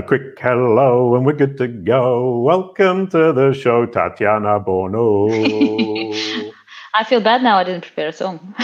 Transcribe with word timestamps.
A 0.00 0.02
quick 0.02 0.40
hello 0.40 1.14
and 1.14 1.26
we're 1.26 1.34
good 1.34 1.58
to 1.58 1.68
go. 1.68 2.38
Welcome 2.38 3.08
to 3.08 3.34
the 3.34 3.52
show, 3.52 3.84
Tatiana 3.84 4.58
Bonneau. 4.58 5.28
I 6.94 7.04
feel 7.04 7.20
bad 7.20 7.42
now 7.42 7.58
I 7.58 7.64
didn't 7.64 7.82
prepare 7.82 8.08
a 8.08 8.12
song. 8.14 8.54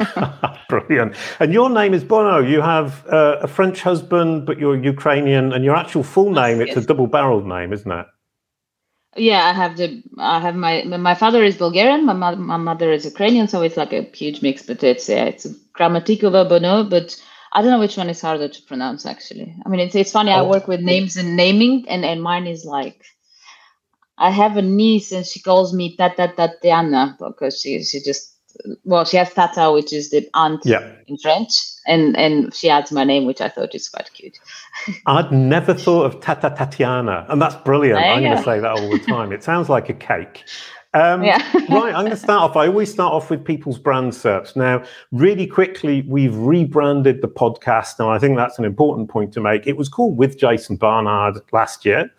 Brilliant. 0.70 1.14
And 1.40 1.52
your 1.52 1.68
name 1.68 1.92
is 1.92 2.04
Bonneau. 2.04 2.38
You 2.38 2.62
have 2.62 3.06
uh, 3.08 3.36
a 3.42 3.48
French 3.48 3.82
husband, 3.82 4.46
but 4.46 4.58
you're 4.58 4.82
Ukrainian, 4.82 5.52
and 5.52 5.62
your 5.62 5.76
actual 5.76 6.02
full 6.02 6.32
name, 6.32 6.60
yes, 6.60 6.68
it's 6.68 6.76
yes. 6.76 6.84
a 6.84 6.88
double 6.88 7.06
barreled 7.06 7.46
name, 7.46 7.74
isn't 7.74 7.92
it? 7.92 8.06
Yeah, 9.14 9.44
I 9.44 9.52
have 9.52 9.76
the 9.76 10.02
I 10.16 10.40
have 10.40 10.56
my 10.56 10.84
my 10.84 11.14
father 11.14 11.44
is 11.44 11.58
Bulgarian, 11.58 12.06
my 12.06 12.14
mother 12.14 12.38
my 12.38 12.56
mother 12.56 12.90
is 12.90 13.04
Ukrainian, 13.04 13.46
so 13.46 13.60
it's 13.60 13.76
like 13.76 13.92
a 13.92 14.04
huge 14.14 14.40
mix. 14.40 14.62
But 14.62 14.82
it's 14.82 15.06
yeah, 15.06 15.24
it's 15.24 15.46
Gramatikova 15.78 16.48
Bonneau, 16.48 16.84
but 16.84 17.22
I 17.54 17.60
don't 17.60 17.70
know 17.70 17.80
which 17.80 17.96
one 17.96 18.08
is 18.08 18.20
harder 18.20 18.48
to 18.48 18.62
pronounce 18.62 19.04
actually. 19.04 19.54
I 19.64 19.68
mean, 19.68 19.80
it's 19.80 19.94
it's 19.94 20.12
funny. 20.12 20.32
Oh. 20.32 20.36
I 20.36 20.42
work 20.42 20.68
with 20.68 20.80
names 20.80 21.16
and 21.16 21.36
naming, 21.36 21.84
and 21.88 22.04
and 22.04 22.22
mine 22.22 22.46
is 22.46 22.64
like 22.64 23.04
I 24.18 24.30
have 24.30 24.56
a 24.56 24.62
niece, 24.62 25.12
and 25.12 25.26
she 25.26 25.40
calls 25.40 25.74
me 25.74 25.96
Tata 25.96 26.32
Tatiana 26.36 27.16
because 27.18 27.60
she 27.60 27.82
she 27.84 28.00
just 28.00 28.32
well, 28.84 29.04
she 29.04 29.16
has 29.16 29.32
Tata, 29.32 29.72
which 29.72 29.92
is 29.92 30.10
the 30.10 30.28
aunt 30.34 30.60
yeah. 30.64 30.92
in 31.06 31.16
French, 31.18 31.52
and 31.86 32.16
and 32.16 32.54
she 32.54 32.70
adds 32.70 32.92
my 32.92 33.04
name, 33.04 33.26
which 33.26 33.40
I 33.40 33.48
thought 33.48 33.74
is 33.74 33.88
quite 33.88 34.10
cute. 34.12 34.38
I'd 35.06 35.32
never 35.32 35.74
thought 35.74 36.06
of 36.06 36.20
Tata 36.20 36.54
Tatiana, 36.56 37.26
and 37.28 37.40
that's 37.40 37.56
brilliant. 37.56 37.98
I'm 37.98 38.22
going 38.22 38.36
to 38.36 38.42
say 38.42 38.60
that 38.60 38.70
all 38.70 38.90
the 38.90 38.98
time. 38.98 39.32
It 39.32 39.42
sounds 39.42 39.68
like 39.68 39.88
a 39.88 39.94
cake. 39.94 40.44
Um, 40.94 41.24
yeah. 41.24 41.38
right, 41.70 41.94
I'm 41.94 42.04
going 42.04 42.10
to 42.10 42.16
start 42.16 42.50
off. 42.50 42.56
I 42.56 42.66
always 42.66 42.92
start 42.92 43.12
off 43.12 43.30
with 43.30 43.44
people's 43.44 43.78
brand 43.78 44.14
search. 44.14 44.54
Now, 44.56 44.82
really 45.10 45.46
quickly, 45.46 46.02
we've 46.02 46.36
rebranded 46.36 47.22
the 47.22 47.28
podcast. 47.28 47.98
Now, 47.98 48.10
I 48.10 48.18
think 48.18 48.36
that's 48.36 48.58
an 48.58 48.64
important 48.64 49.08
point 49.08 49.32
to 49.34 49.40
make. 49.40 49.66
It 49.66 49.76
was 49.76 49.88
called 49.88 50.16
With 50.16 50.38
Jason 50.38 50.76
Barnard 50.76 51.38
last 51.52 51.84
year 51.84 52.10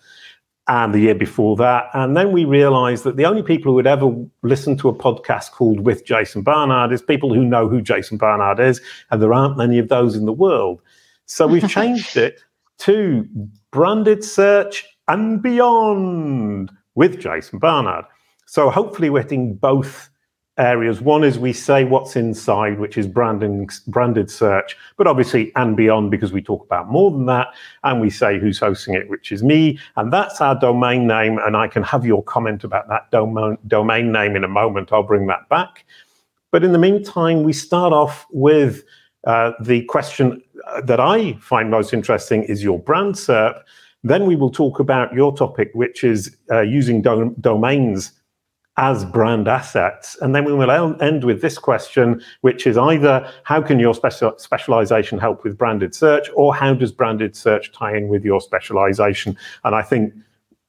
and 0.67 0.93
the 0.93 0.99
year 0.99 1.15
before 1.15 1.55
that. 1.57 1.89
And 1.93 2.15
then 2.15 2.31
we 2.31 2.45
realized 2.45 3.03
that 3.03 3.17
the 3.17 3.25
only 3.25 3.43
people 3.43 3.71
who 3.71 3.75
would 3.75 3.87
ever 3.87 4.11
listen 4.43 4.77
to 4.77 4.89
a 4.89 4.93
podcast 4.93 5.51
called 5.51 5.81
With 5.81 6.05
Jason 6.05 6.41
Barnard 6.41 6.91
is 6.91 7.01
people 7.01 7.33
who 7.33 7.45
know 7.45 7.67
who 7.67 7.81
Jason 7.81 8.17
Barnard 8.17 8.59
is, 8.59 8.81
and 9.11 9.21
there 9.21 9.33
aren't 9.33 9.57
many 9.57 9.77
of 9.77 9.89
those 9.89 10.15
in 10.15 10.25
the 10.25 10.33
world. 10.33 10.81
So 11.25 11.47
we've 11.47 11.69
changed 11.69 12.17
it 12.17 12.41
to 12.79 13.27
branded 13.71 14.23
search 14.23 14.85
and 15.07 15.41
beyond 15.41 16.71
with 16.95 17.19
Jason 17.19 17.59
Barnard. 17.59 18.05
So 18.53 18.69
hopefully 18.69 19.09
we're 19.09 19.23
hitting 19.23 19.55
both 19.55 20.11
areas. 20.59 21.01
One 21.01 21.23
is 21.23 21.39
we 21.39 21.53
say 21.53 21.85
what's 21.85 22.15
inside, 22.15 22.77
which 22.77 22.99
is 22.99 23.07
branding, 23.07 23.67
branded 23.87 24.29
search, 24.29 24.77
but 24.95 25.07
obviously 25.07 25.51
and 25.55 25.75
beyond 25.75 26.11
because 26.11 26.31
we 26.31 26.39
talk 26.39 26.63
about 26.63 26.87
more 26.87 27.09
than 27.09 27.25
that. 27.25 27.47
And 27.83 27.99
we 27.99 28.11
say 28.11 28.39
who's 28.39 28.59
hosting 28.59 28.93
it, 28.93 29.09
which 29.09 29.31
is 29.31 29.41
me. 29.41 29.79
And 29.95 30.13
that's 30.13 30.39
our 30.39 30.53
domain 30.53 31.07
name. 31.07 31.39
And 31.43 31.57
I 31.57 31.67
can 31.67 31.81
have 31.81 32.05
your 32.05 32.21
comment 32.21 32.63
about 32.63 32.87
that 32.89 33.09
domain, 33.09 33.57
domain 33.65 34.11
name 34.11 34.35
in 34.35 34.43
a 34.43 34.47
moment. 34.47 34.93
I'll 34.93 35.01
bring 35.01 35.25
that 35.25 35.49
back. 35.49 35.83
But 36.51 36.63
in 36.63 36.73
the 36.73 36.77
meantime, 36.77 37.41
we 37.41 37.53
start 37.53 37.91
off 37.91 38.27
with 38.29 38.83
uh, 39.25 39.53
the 39.61 39.83
question 39.85 40.43
that 40.83 40.99
I 40.99 41.33
find 41.41 41.71
most 41.71 41.91
interesting 41.91 42.43
is 42.43 42.63
your 42.63 42.77
brand 42.77 43.15
SERP. 43.15 43.59
Then 44.03 44.27
we 44.27 44.35
will 44.35 44.51
talk 44.51 44.79
about 44.79 45.11
your 45.11 45.35
topic, 45.35 45.71
which 45.73 46.03
is 46.03 46.37
uh, 46.51 46.61
using 46.61 47.01
do- 47.01 47.35
domains 47.41 48.11
as 48.77 49.05
brand 49.05 49.47
assets. 49.47 50.17
And 50.21 50.33
then 50.33 50.45
we 50.45 50.53
will 50.53 50.71
end 51.01 51.23
with 51.23 51.41
this 51.41 51.57
question, 51.57 52.21
which 52.41 52.65
is 52.65 52.77
either 52.77 53.29
how 53.43 53.61
can 53.61 53.79
your 53.79 53.93
special, 53.93 54.33
specialization 54.37 55.19
help 55.19 55.43
with 55.43 55.57
branded 55.57 55.93
search, 55.93 56.29
or 56.33 56.55
how 56.55 56.73
does 56.73 56.91
branded 56.91 57.35
search 57.35 57.71
tie 57.71 57.95
in 57.95 58.07
with 58.07 58.25
your 58.25 58.41
specialization? 58.41 59.37
And 59.63 59.75
I 59.75 59.83
think 59.83 60.13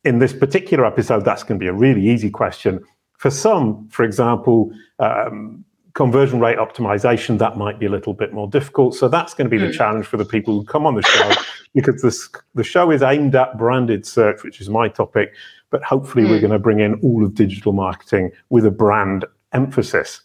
in 0.05 0.19
this 0.19 0.35
particular 0.35 0.85
episode, 0.85 1.25
that's 1.25 1.43
going 1.43 1.59
to 1.59 1.65
be 1.65 1.69
a 1.69 1.73
really 1.73 2.07
easy 2.07 2.31
question. 2.31 2.85
For 3.17 3.31
some, 3.31 3.89
for 3.89 4.05
example, 4.05 4.71
um, 4.99 5.65
conversion 5.95 6.41
rate 6.41 6.59
optimization, 6.59 7.39
that 7.39 7.57
might 7.57 7.79
be 7.79 7.87
a 7.87 7.91
little 7.91 8.13
bit 8.13 8.35
more 8.35 8.49
difficult. 8.49 8.95
So 8.95 9.09
that's 9.09 9.33
going 9.33 9.47
to 9.47 9.51
be 9.51 9.59
the 9.59 9.69
hmm. 9.69 9.79
challenge 9.79 10.07
for 10.07 10.19
the 10.19 10.25
people 10.25 10.59
who 10.59 10.65
come 10.65 10.87
on 10.87 10.95
the 10.95 11.03
show 11.03 11.33
because 11.75 12.03
this, 12.03 12.29
the 12.55 12.65
show 12.65 12.91
is 12.91 13.03
aimed 13.03 13.35
at 13.35 13.57
branded 13.57 14.05
search, 14.05 14.43
which 14.43 14.61
is 14.61 14.69
my 14.69 14.89
topic 14.89 15.33
but 15.75 15.83
hopefully 15.83 16.25
mm. 16.25 16.31
we're 16.31 16.37
hmm. 16.37 16.43
going 16.43 16.53
to 16.53 16.59
bring 16.61 16.79
in 16.79 16.95
all 17.03 17.25
of 17.25 17.35
digital 17.35 17.73
marketing 17.73 18.31
with 18.49 18.65
a 18.65 18.71
brand 18.71 19.25
emphasis. 19.53 20.21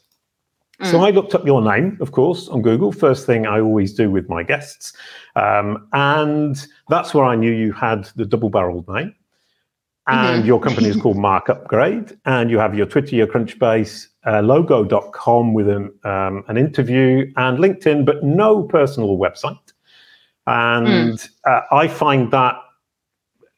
Mm. 0.80 0.92
So 0.92 1.00
hmm. 1.00 1.06
I 1.06 1.10
looked 1.10 1.34
up 1.34 1.44
your 1.44 1.60
name, 1.60 1.98
of 2.02 2.12
course, 2.12 2.48
on 2.50 2.62
Google. 2.62 2.92
First 2.92 3.26
thing 3.26 3.48
I 3.48 3.60
always 3.60 3.92
do 3.96 4.12
with 4.12 4.30
my 4.30 4.44
guests. 4.44 4.94
Um, 5.36 5.88
and 5.94 6.64
that's 6.88 7.16
where 7.16 7.26
I 7.26 7.36
knew 7.36 7.52
you 7.52 7.72
had 7.74 8.04
the 8.16 8.26
double 8.28 8.52
barreled 8.52 8.88
name. 8.90 9.16
And 10.06 10.38
mm-hmm. 10.38 10.46
your 10.46 10.60
company 10.60 10.90
is 10.90 10.98
called 10.98 11.18
Mark 11.18 11.50
Upgrade. 11.50 12.16
And 12.26 12.52
you 12.52 12.60
have 12.60 12.76
your 12.76 12.86
Twitter, 12.86 13.16
your 13.16 13.26
Crunchbase, 13.26 14.06
uh, 14.28 14.42
logo.com 14.44 15.56
with 15.56 15.68
an, 15.68 15.92
um, 16.04 16.44
an 16.48 16.58
interview 16.58 17.34
and 17.38 17.58
LinkedIn, 17.58 18.06
but 18.06 18.24
no 18.24 18.62
personal 18.62 19.18
website. 19.18 19.74
And 20.46 21.18
mm. 21.18 21.30
uh, 21.46 21.62
I 21.72 21.88
find 21.88 22.30
that 22.30 22.56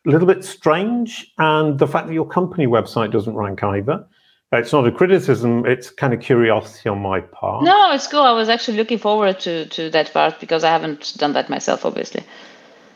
a 0.05 0.09
little 0.09 0.27
bit 0.27 0.43
strange. 0.43 1.31
And 1.37 1.79
the 1.79 1.87
fact 1.87 2.07
that 2.07 2.13
your 2.13 2.27
company 2.27 2.67
website 2.67 3.11
doesn't 3.11 3.35
rank 3.35 3.63
either. 3.63 4.05
It's 4.53 4.73
not 4.73 4.85
a 4.85 4.91
criticism, 4.91 5.65
it's 5.65 5.89
kind 5.89 6.13
of 6.13 6.19
curiosity 6.19 6.89
on 6.89 7.01
my 7.01 7.21
part. 7.21 7.63
No, 7.63 7.93
it's 7.93 8.07
cool. 8.07 8.19
I 8.19 8.33
was 8.33 8.49
actually 8.49 8.75
looking 8.75 8.97
forward 8.97 9.39
to, 9.41 9.65
to 9.67 9.89
that 9.91 10.11
part 10.11 10.41
because 10.41 10.65
I 10.65 10.69
haven't 10.71 11.13
done 11.15 11.31
that 11.33 11.49
myself, 11.49 11.85
obviously. 11.85 12.21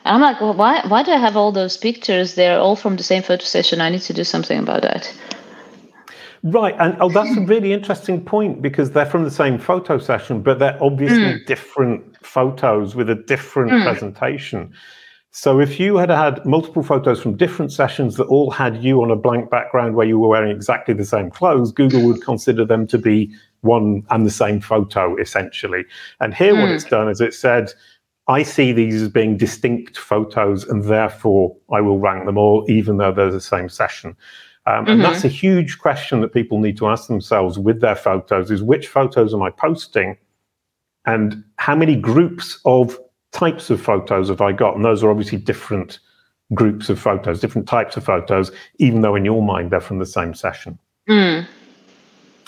And 0.04 0.16
I'm 0.16 0.22
like, 0.22 0.42
well, 0.42 0.54
why, 0.54 0.86
why 0.86 1.02
do 1.02 1.12
I 1.12 1.18
have 1.18 1.38
all 1.38 1.54
those 1.54 1.78
pictures? 1.78 2.36
They're 2.36 2.60
all 2.60 2.76
from 2.76 2.98
the 2.98 3.04
same 3.04 3.24
photo 3.24 3.46
session. 3.46 3.80
I 3.80 3.90
need 3.90 4.02
to 4.02 4.14
do 4.14 4.26
something 4.26 4.60
about 4.60 4.82
that. 4.82 5.14
Right, 6.44 6.76
and 6.78 6.96
oh, 7.00 7.10
that's 7.10 7.36
a 7.38 7.42
really 7.42 7.74
interesting 7.74 8.24
point 8.24 8.62
because 8.62 8.92
they're 8.92 9.08
from 9.08 9.24
the 9.24 9.32
same 9.32 9.58
photo 9.58 9.98
session, 9.98 10.44
but 10.44 10.60
they're 10.60 10.78
obviously 10.84 11.40
mm. 11.40 11.46
different 11.48 12.04
photos 12.24 12.96
with 12.96 13.10
a 13.10 13.16
different 13.16 13.72
mm. 13.72 13.84
presentation. 13.84 14.72
So 15.38 15.60
if 15.60 15.82
you 15.82 15.98
had 15.98 16.10
had 16.10 16.46
multiple 16.46 16.82
photos 16.82 17.22
from 17.22 17.36
different 17.36 17.74
sessions 17.74 18.16
that 18.16 18.24
all 18.28 18.52
had 18.52 18.82
you 18.82 19.02
on 19.02 19.12
a 19.12 19.18
blank 19.18 19.50
background 19.50 19.96
where 19.96 20.08
you 20.08 20.18
were 20.18 20.30
wearing 20.30 20.50
exactly 20.50 20.94
the 20.94 21.04
same 21.04 21.30
clothes, 21.30 21.74
Google 21.74 22.06
would 22.06 22.22
consider 22.24 22.64
them 22.64 22.88
to 22.88 22.98
be 22.98 23.36
one 23.60 24.04
and 24.12 24.26
the 24.26 24.32
same 24.32 24.62
photo 24.62 25.18
essentially. 25.18 25.84
And 26.22 26.34
here 26.34 26.54
mm. 26.54 26.62
what 26.62 26.70
hmm. 26.70 26.76
it's 26.76 26.86
done 26.86 27.10
is 27.10 27.20
it 27.20 27.34
said, 27.34 27.74
I 28.30 28.44
see 28.44 28.72
these 28.72 29.02
as 29.02 29.10
being 29.10 29.36
distinct 29.36 29.98
photos 29.98 30.64
and 30.64 30.86
therefore 30.86 31.54
I 31.70 31.82
will 31.82 32.00
rank 32.00 32.26
them 32.26 32.38
all 32.38 32.66
even 32.70 32.96
though 32.96 33.12
they're 33.12 33.30
the 33.30 33.42
same 33.42 33.68
session. 33.68 34.16
Um, 34.66 34.86
mm-hmm. 34.86 34.92
And 34.92 35.04
that's 35.04 35.26
a 35.26 35.28
huge 35.28 35.80
question 35.80 36.22
that 36.22 36.34
people 36.34 36.60
need 36.60 36.78
to 36.78 36.88
ask 36.88 37.10
themselves 37.10 37.60
with 37.60 37.82
their 37.82 37.98
photos 37.98 38.52
is 38.52 38.64
which 38.64 38.88
photos 38.88 39.34
am 39.34 39.44
I 39.44 39.50
posting 39.50 40.16
and 41.06 41.44
how 41.58 41.76
many 41.76 41.98
groups 41.98 42.58
of 42.64 42.98
types 43.36 43.70
of 43.70 43.82
photos 43.82 44.30
have 44.30 44.42
I 44.42 44.54
got? 44.54 44.76
And 44.76 44.86
those 44.86 45.04
are 45.04 45.12
obviously 45.12 45.38
different 45.38 46.00
groups 46.54 46.90
of 46.90 47.00
photos, 47.00 47.42
different 47.42 47.68
types 47.68 47.98
of 47.98 48.04
photos, 48.06 48.52
even 48.78 49.02
though 49.02 49.16
in 49.16 49.26
your 49.26 49.44
mind 49.44 49.72
they're 49.72 49.82
from 49.82 50.00
the 50.00 50.06
same 50.06 50.34
session. 50.34 50.80
Mm. 51.10 51.46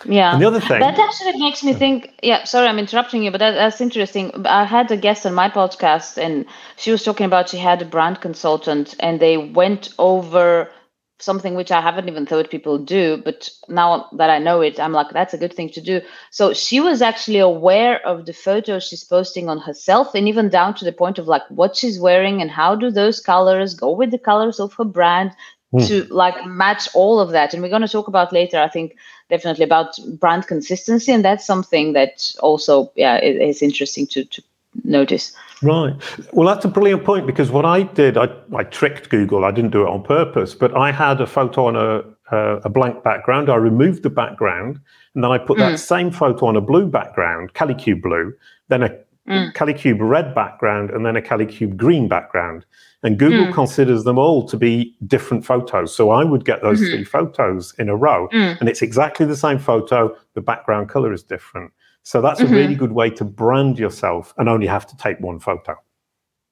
Yeah. 0.06 0.34
And 0.34 0.42
the 0.42 0.48
other 0.48 0.60
thing 0.60 0.80
that 0.80 0.98
actually 0.98 1.38
makes 1.40 1.64
me 1.64 1.74
think. 1.74 2.14
Yeah, 2.22 2.44
sorry, 2.44 2.68
I'm 2.68 2.80
interrupting 2.80 3.24
you, 3.24 3.32
but 3.32 3.40
that, 3.40 3.52
that's 3.52 3.82
interesting. 3.82 4.46
I 4.46 4.64
had 4.64 4.92
a 4.92 4.98
guest 4.98 5.26
on 5.26 5.34
my 5.34 5.50
podcast, 5.50 6.18
and 6.18 6.46
she 6.78 6.92
was 6.92 7.04
talking 7.04 7.26
about 7.26 7.50
she 7.50 7.58
had 7.58 7.82
a 7.82 7.86
brand 7.86 8.22
consultant, 8.22 8.96
and 9.00 9.20
they 9.20 9.38
went 9.38 9.90
over 9.98 10.70
something 11.20 11.56
which 11.56 11.72
I 11.72 11.82
haven't 11.82 12.08
even 12.08 12.26
thought 12.26 12.52
people 12.52 12.78
do, 12.78 13.18
but 13.18 13.50
now 13.68 14.08
that 14.14 14.30
I 14.30 14.40
know 14.40 14.62
it, 14.62 14.80
I'm 14.80 14.94
like, 14.94 15.12
that's 15.12 15.34
a 15.34 15.38
good 15.38 15.54
thing 15.54 15.70
to 15.72 15.82
do. 15.82 16.02
So 16.32 16.54
she 16.54 16.80
was 16.80 17.02
actually 17.02 17.40
aware 17.40 18.06
of 18.06 18.26
the 18.26 18.34
photos 18.34 18.84
she's 18.88 19.04
posting 19.04 19.50
on 19.50 19.60
herself, 19.60 20.14
and 20.14 20.28
even 20.28 20.50
down 20.50 20.76
to 20.76 20.86
the 20.86 20.92
point 20.92 21.18
of 21.18 21.28
like 21.28 21.44
what 21.50 21.76
she's 21.76 22.00
wearing 22.00 22.42
and 22.42 22.52
how 22.52 22.76
do 22.76 22.92
those 22.92 23.20
colors 23.20 23.74
go 23.74 23.92
with 23.92 24.12
the 24.12 24.20
colors 24.20 24.60
of 24.60 24.74
her 24.74 24.86
brand 24.86 25.32
mm. 25.74 25.88
to 25.88 26.06
like 26.14 26.46
match 26.46 26.88
all 26.94 27.20
of 27.20 27.32
that. 27.32 27.54
And 27.54 27.64
we're 27.64 27.70
going 27.70 27.82
to 27.82 27.88
talk 27.88 28.08
about 28.08 28.32
later, 28.32 28.60
I 28.60 28.70
think, 28.70 28.96
definitely 29.30 29.66
about 29.66 29.98
brand 30.20 30.48
consistency, 30.48 31.12
and 31.12 31.26
that's 31.26 31.46
something 31.46 31.94
that 31.94 32.32
also, 32.40 32.92
yeah, 32.96 33.20
is 33.20 33.62
interesting 33.62 34.06
to 34.08 34.24
to 34.26 34.44
notice. 34.84 35.34
Right. 35.62 35.94
Well, 36.34 36.48
that's 36.48 36.66
a 36.66 36.68
brilliant 36.68 37.04
point 37.04 37.26
because 37.26 37.50
what 37.50 37.66
I 37.66 37.84
did, 37.84 38.18
I, 38.18 38.30
I 38.56 38.64
tricked 38.64 39.10
Google. 39.10 39.46
I 39.46 39.52
didn't 39.52 39.72
do 39.72 39.82
it 39.82 39.90
on 39.90 40.04
purpose, 40.04 40.54
but 40.54 40.76
I 40.76 40.92
had 40.92 41.20
a 41.20 41.28
photo 41.28 41.66
on 41.66 41.76
a, 41.76 42.04
a, 42.36 42.58
a 42.66 42.70
blank 42.70 43.04
background. 43.04 43.50
I 43.50 43.56
removed 43.56 44.04
the 44.04 44.10
background 44.10 44.80
and 45.16 45.24
then 45.24 45.32
I 45.32 45.40
put 45.40 45.58
mm. 45.58 45.62
that 45.62 45.80
same 45.80 46.12
photo 46.12 46.46
on 46.46 46.56
a 46.56 46.62
blue 46.62 46.88
background, 46.88 47.54
Kalicube 47.54 48.04
blue, 48.04 48.34
then 48.68 48.84
a 48.84 48.90
mm. 49.28 49.52
Kalicube 49.54 49.98
red 50.00 50.36
background, 50.36 50.92
and 50.92 51.06
then 51.06 51.16
a 51.16 51.22
Kalicube 51.22 51.76
green 51.76 52.08
background. 52.08 52.66
And 53.04 53.18
Google 53.18 53.46
mm. 53.46 53.54
considers 53.54 54.04
them 54.04 54.18
all 54.18 54.48
to 54.48 54.58
be 54.58 54.96
different 55.06 55.46
photos. 55.46 55.96
So 55.96 56.10
I 56.10 56.24
would 56.24 56.46
get 56.46 56.62
those 56.62 56.82
mm-hmm. 56.82 56.96
three 56.96 57.04
photos 57.04 57.74
in 57.78 57.90
a 57.90 57.96
row, 57.96 58.28
mm. 58.34 58.60
and 58.60 58.70
it's 58.70 58.82
exactly 58.82 59.26
the 59.26 59.36
same 59.36 59.60
photo. 59.60 60.16
The 60.34 60.42
background 60.42 60.90
color 60.90 61.14
is 61.14 61.24
different. 61.24 61.72
So 62.08 62.22
that's 62.22 62.40
mm-hmm. 62.40 62.54
a 62.54 62.56
really 62.56 62.76
good 62.76 62.94
way 62.94 63.10
to 63.10 63.26
brand 63.26 63.78
yourself 63.78 64.34
and 64.38 64.48
only 64.48 64.66
have 64.66 64.88
to 64.88 64.96
take 64.96 65.20
one 65.20 65.42
photo. 65.42 65.76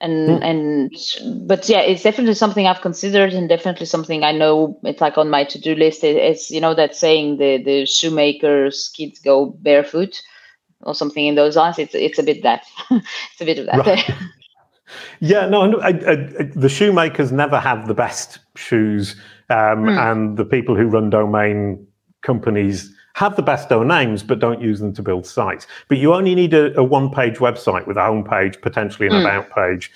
And 0.00 0.28
mm. 0.28 0.42
and 0.42 1.46
but 1.46 1.68
yeah, 1.68 1.80
it's 1.80 2.02
definitely 2.02 2.34
something 2.34 2.66
I've 2.66 2.80
considered, 2.80 3.32
and 3.34 3.48
definitely 3.48 3.86
something 3.86 4.24
I 4.24 4.32
know. 4.32 4.80
It's 4.82 5.00
like 5.00 5.18
on 5.18 5.30
my 5.30 5.44
to 5.44 5.60
do 5.60 5.74
list. 5.74 6.02
it's 6.02 6.50
you 6.50 6.60
know 6.60 6.74
that 6.74 6.96
saying 6.96 7.36
the 7.36 7.62
the 7.62 7.86
shoemakers 7.86 8.90
kids 8.96 9.20
go 9.20 9.54
barefoot 9.60 10.20
or 10.80 10.94
something 10.94 11.26
in 11.26 11.36
those 11.36 11.56
lines. 11.56 11.78
It's 11.78 11.94
it's 11.94 12.18
a 12.18 12.22
bit 12.22 12.42
that. 12.42 12.64
it's 12.90 13.40
a 13.40 13.44
bit 13.44 13.58
of 13.58 13.66
that. 13.66 13.86
Right. 13.86 14.10
yeah, 15.20 15.46
no, 15.46 15.78
I, 15.80 15.90
I, 15.90 16.12
I, 16.40 16.50
the 16.56 16.68
shoemakers 16.68 17.30
never 17.30 17.60
have 17.60 17.86
the 17.86 17.94
best 17.94 18.40
shoes, 18.56 19.14
um, 19.50 19.84
mm. 19.84 20.10
and 20.10 20.36
the 20.36 20.44
people 20.44 20.74
who 20.74 20.86
run 20.86 21.10
domain 21.10 21.86
companies 22.22 22.93
have 23.14 23.36
the 23.36 23.42
best 23.42 23.68
domains, 23.68 24.22
but 24.22 24.40
don't 24.40 24.60
use 24.60 24.80
them 24.80 24.92
to 24.92 25.02
build 25.02 25.24
sites. 25.24 25.66
But 25.88 25.98
you 25.98 26.14
only 26.14 26.34
need 26.34 26.52
a, 26.52 26.76
a 26.78 26.82
one 26.82 27.10
page 27.10 27.38
website 27.38 27.86
with 27.86 27.96
a 27.96 28.04
home 28.04 28.24
page, 28.24 28.60
potentially 28.60 29.06
an 29.06 29.14
mm. 29.14 29.20
about 29.20 29.50
page, 29.50 29.90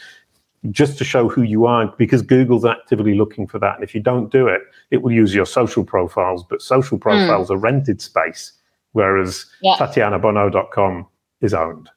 just 0.71 0.99
to 0.99 1.05
show 1.05 1.29
who 1.29 1.43
you 1.43 1.67
are, 1.67 1.93
because 1.99 2.23
Google's 2.23 2.65
actively 2.65 3.15
looking 3.15 3.47
for 3.47 3.59
that. 3.59 3.75
And 3.75 3.85
if 3.85 3.95
you 3.95 4.01
don't 4.01 4.31
do 4.31 4.47
it, 4.47 4.63
it 4.91 5.03
will 5.03 5.13
use 5.13 5.35
your 5.35 5.47
social 5.47 5.85
profiles, 5.85 6.45
but 6.49 6.63
social 6.63 6.97
hmm. 6.97 7.03
profiles 7.03 7.49
mm. 7.49 7.55
are 7.55 7.59
rented 7.59 8.01
space, 8.01 8.53
whereas 8.93 9.47
yeah. 9.63 9.77
TatianaBonneau.com 9.77 11.07
is 11.41 11.55
owned. 11.55 11.91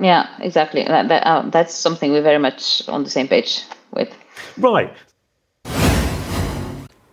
Yeah, 0.00 0.28
exactly. 0.40 0.84
That, 0.84 1.08
that 1.08 1.26
uh, 1.26 1.48
that's 1.50 1.74
something 1.74 2.12
we're 2.12 2.22
very 2.22 2.38
much 2.38 2.86
on 2.88 3.02
the 3.02 3.10
same 3.10 3.28
page 3.28 3.62
with. 3.92 4.14
Right. 4.56 4.92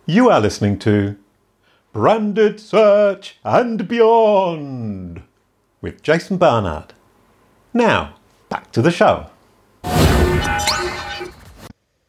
You 0.06 0.30
are 0.30 0.40
listening 0.40 0.78
to 0.80 1.16
Branded 1.96 2.60
Search 2.60 3.38
and 3.42 3.88
Beyond 3.88 5.22
with 5.80 6.02
Jason 6.02 6.36
Barnard. 6.36 6.92
Now, 7.72 8.16
back 8.50 8.70
to 8.72 8.82
the 8.82 8.90
show. 8.90 9.24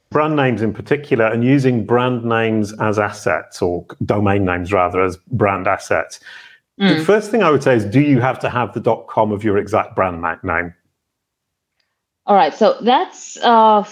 Brand 0.10 0.36
names 0.36 0.62
in 0.62 0.74
particular, 0.74 1.28
and 1.28 1.42
using 1.42 1.86
brand 1.86 2.26
names 2.26 2.78
as 2.82 3.00
assets, 3.00 3.62
or 3.62 3.86
domain 4.04 4.44
names 4.44 4.74
rather, 4.74 5.02
as 5.02 5.16
brand 5.32 5.68
assets. 5.68 6.20
Mm. 6.82 6.98
The 6.98 7.06
first 7.06 7.32
thing 7.32 7.42
I 7.42 7.50
would 7.50 7.64
say 7.64 7.78
is 7.78 7.86
do 7.86 8.02
you 8.02 8.20
have 8.20 8.40
to 8.40 8.50
have 8.50 8.74
the 8.74 8.82
.com 9.08 9.32
of 9.32 9.46
your 9.46 9.58
exact 9.58 9.96
brand 9.96 10.22
name? 10.44 10.74
All 12.26 12.36
right, 12.36 12.54
so 12.54 12.78
that's 12.82 13.38
uh, 13.38 13.86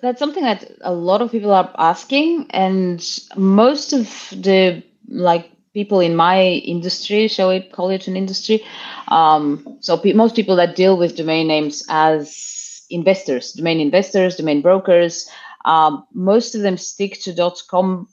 that's 0.00 0.18
something 0.18 0.44
that 0.44 0.72
a 0.80 0.94
lot 0.94 1.20
of 1.20 1.30
people 1.30 1.52
are 1.52 1.70
asking, 1.76 2.46
and 2.52 3.06
most 3.36 3.92
of 3.92 4.08
the 4.30 4.82
like 5.08 5.50
people 5.74 6.00
in 6.00 6.14
my 6.14 6.42
industry, 6.42 7.28
shall 7.28 7.48
we 7.48 7.60
call 7.60 7.90
it 7.90 8.06
an 8.08 8.16
industry? 8.16 8.64
Um, 9.08 9.78
so 9.80 9.96
pe- 9.96 10.12
most 10.12 10.36
people 10.36 10.56
that 10.56 10.76
deal 10.76 10.96
with 10.96 11.16
domain 11.16 11.48
names 11.48 11.84
as 11.88 12.82
investors, 12.90 13.52
domain 13.52 13.80
investors, 13.80 14.36
domain 14.36 14.60
brokers, 14.60 15.28
um, 15.64 16.04
most 16.12 16.54
of 16.54 16.62
them 16.62 16.76
stick 16.76 17.20
to 17.22 17.52
.com 17.68 18.08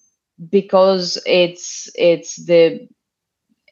because 0.49 1.21
it's 1.25 1.89
it's 1.95 2.35
the 2.45 2.87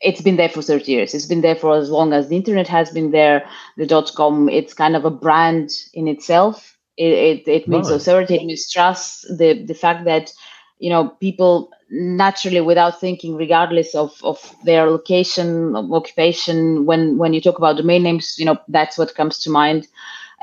it's 0.02 0.22
been 0.22 0.36
there 0.36 0.50
for 0.50 0.62
30 0.62 0.92
years. 0.92 1.14
It's 1.14 1.26
been 1.26 1.42
there 1.42 1.56
for 1.56 1.76
as 1.76 1.90
long 1.90 2.14
as 2.14 2.28
the 2.28 2.36
internet 2.36 2.68
has 2.68 2.92
been 2.92 3.12
there. 3.12 3.48
The 3.78 4.12
.com, 4.16 4.48
it's 4.50 4.74
kind 4.74 4.96
of 4.96 5.06
a 5.06 5.10
brand 5.10 5.72
in 5.94 6.08
itself. 6.08 6.78
It 6.98 7.14
it, 7.14 7.48
it 7.48 7.68
means 7.68 7.90
authority, 7.90 8.36
it 8.36 8.46
means 8.46 8.70
trust. 8.72 9.26
The 9.38 9.64
the 9.66 9.74
fact 9.76 10.06
that 10.06 10.34
you 10.80 10.90
know 10.90 11.10
people 11.20 11.72
naturally 11.90 12.62
without 12.62 13.00
thinking 13.00 13.36
regardless 13.36 13.96
of, 13.96 14.14
of 14.24 14.56
their 14.66 14.90
location 14.90 15.76
of 15.76 15.92
occupation 15.92 16.86
when 16.86 17.18
when 17.18 17.34
you 17.34 17.42
talk 17.42 17.58
about 17.58 17.78
domain 17.78 18.04
names 18.04 18.36
you 18.38 18.46
know 18.46 18.58
that's 18.70 18.98
what 18.98 19.16
comes 19.16 19.40
to 19.40 19.50
mind. 19.50 19.88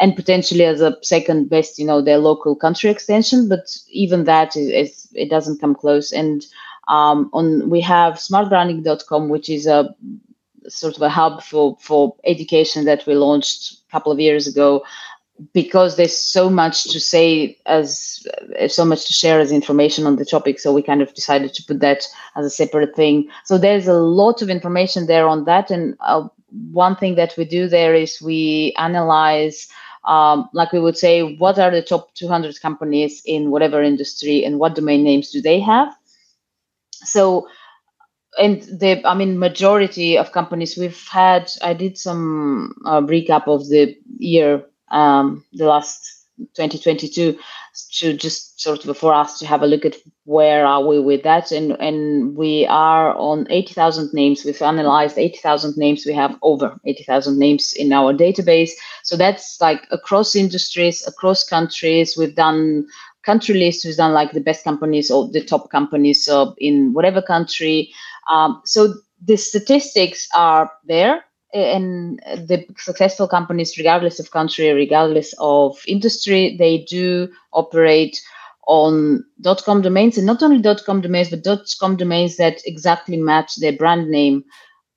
And 0.00 0.16
potentially 0.16 0.64
as 0.64 0.80
a 0.80 0.96
second 1.02 1.48
best 1.50 1.78
you 1.78 1.86
know 1.86 2.02
their 2.02 2.18
local 2.18 2.56
country 2.56 2.90
extension 2.90 3.48
but 3.48 3.76
even 3.90 4.24
that 4.24 4.56
is, 4.56 4.68
is 4.70 5.08
it 5.14 5.30
doesn't 5.30 5.60
come 5.60 5.74
close. 5.74 6.12
And 6.12 6.44
um, 6.88 7.30
on 7.32 7.70
we 7.70 7.80
have 7.82 8.14
smartbranding.com 8.14 9.28
which 9.28 9.48
is 9.48 9.66
a 9.66 9.94
sort 10.68 10.96
of 10.96 11.02
a 11.02 11.08
hub 11.08 11.42
for 11.42 11.76
for 11.80 12.16
education 12.24 12.84
that 12.86 13.06
we 13.06 13.14
launched 13.14 13.74
a 13.88 13.92
couple 13.92 14.10
of 14.10 14.18
years 14.20 14.46
ago 14.46 14.82
because 15.52 15.96
there's 15.96 16.16
so 16.16 16.48
much 16.48 16.84
to 16.84 17.00
say 17.00 17.58
as 17.66 18.24
uh, 18.60 18.68
so 18.68 18.84
much 18.84 19.06
to 19.06 19.12
share 19.12 19.40
as 19.40 19.50
information 19.50 20.06
on 20.06 20.16
the 20.16 20.24
topic 20.24 20.60
so 20.60 20.72
we 20.72 20.82
kind 20.82 21.02
of 21.02 21.12
decided 21.14 21.52
to 21.52 21.64
put 21.64 21.80
that 21.80 22.06
as 22.36 22.46
a 22.46 22.50
separate 22.50 22.94
thing. 22.94 23.28
So 23.44 23.58
there's 23.58 23.88
a 23.88 23.94
lot 23.94 24.42
of 24.42 24.48
information 24.48 25.06
there 25.06 25.26
on 25.26 25.44
that 25.44 25.70
and 25.70 25.96
uh, 26.00 26.28
one 26.70 26.94
thing 26.96 27.16
that 27.16 27.34
we 27.36 27.44
do 27.44 27.68
there 27.68 27.94
is 27.94 28.22
we 28.22 28.74
analyze 28.78 29.66
um, 30.04 30.48
like 30.52 30.72
we 30.72 30.80
would 30.80 30.96
say 30.98 31.36
what 31.36 31.58
are 31.58 31.70
the 31.70 31.82
top 31.82 32.14
200 32.14 32.60
companies 32.60 33.22
in 33.24 33.50
whatever 33.50 33.82
industry 33.82 34.44
and 34.44 34.58
what 34.58 34.74
domain 34.74 35.02
names 35.02 35.30
do 35.30 35.40
they 35.42 35.58
have? 35.60 35.92
So 36.92 37.48
and 38.38 38.62
the 38.62 39.00
i 39.06 39.14
mean 39.14 39.38
majority 39.38 40.18
of 40.18 40.32
companies 40.32 40.76
we've 40.76 41.06
had 41.08 41.48
i 41.62 41.72
did 41.72 41.96
some 41.96 42.74
uh, 42.84 43.00
recap 43.00 43.46
of 43.46 43.68
the 43.68 43.96
year 44.18 44.64
um, 44.94 45.44
the 45.52 45.66
last 45.66 46.24
2022 46.54 47.38
to 47.92 48.12
just 48.14 48.60
sort 48.60 48.84
of 48.84 48.98
for 48.98 49.12
us 49.12 49.38
to 49.38 49.46
have 49.46 49.62
a 49.62 49.66
look 49.66 49.84
at 49.84 49.96
where 50.24 50.66
are 50.66 50.84
we 50.84 51.00
with 51.00 51.22
that. 51.22 51.52
And 51.52 51.72
and 51.80 52.36
we 52.36 52.66
are 52.66 53.14
on 53.16 53.46
80,000 53.50 54.12
names. 54.12 54.44
We've 54.44 54.60
analyzed 54.62 55.18
80,000 55.18 55.76
names. 55.76 56.04
We 56.06 56.12
have 56.14 56.38
over 56.42 56.78
80,000 56.84 57.38
names 57.38 57.72
in 57.76 57.92
our 57.92 58.12
database. 58.12 58.70
So 59.02 59.16
that's 59.16 59.60
like 59.60 59.86
across 59.90 60.34
industries 60.34 61.06
across 61.06 61.44
countries. 61.44 62.16
We've 62.16 62.34
done 62.34 62.86
country 63.24 63.56
lists. 63.56 63.84
We've 63.84 63.96
done 63.96 64.12
like 64.12 64.32
the 64.32 64.40
best 64.40 64.64
companies 64.64 65.10
or 65.10 65.28
the 65.28 65.44
top 65.44 65.70
companies 65.70 66.28
uh, 66.28 66.52
in 66.58 66.92
whatever 66.92 67.22
country. 67.22 67.92
Um, 68.30 68.60
so 68.64 68.94
the 69.24 69.36
statistics 69.36 70.28
are 70.34 70.70
there 70.84 71.24
and 71.54 72.18
the 72.18 72.66
successful 72.76 73.28
companies, 73.28 73.78
regardless 73.78 74.18
of 74.18 74.30
country, 74.32 74.72
regardless 74.72 75.34
of 75.38 75.78
industry, 75.86 76.56
they 76.58 76.78
do 76.88 77.28
operate 77.52 78.20
on 78.66 79.24
.com 79.64 79.82
domains, 79.82 80.16
and 80.16 80.26
not 80.26 80.42
only 80.42 80.62
.com 80.84 81.00
domains, 81.00 81.30
but 81.30 81.66
.com 81.78 81.96
domains 81.96 82.36
that 82.36 82.60
exactly 82.66 83.16
match 83.16 83.56
their 83.56 83.72
brand 83.72 84.08
name, 84.08 84.44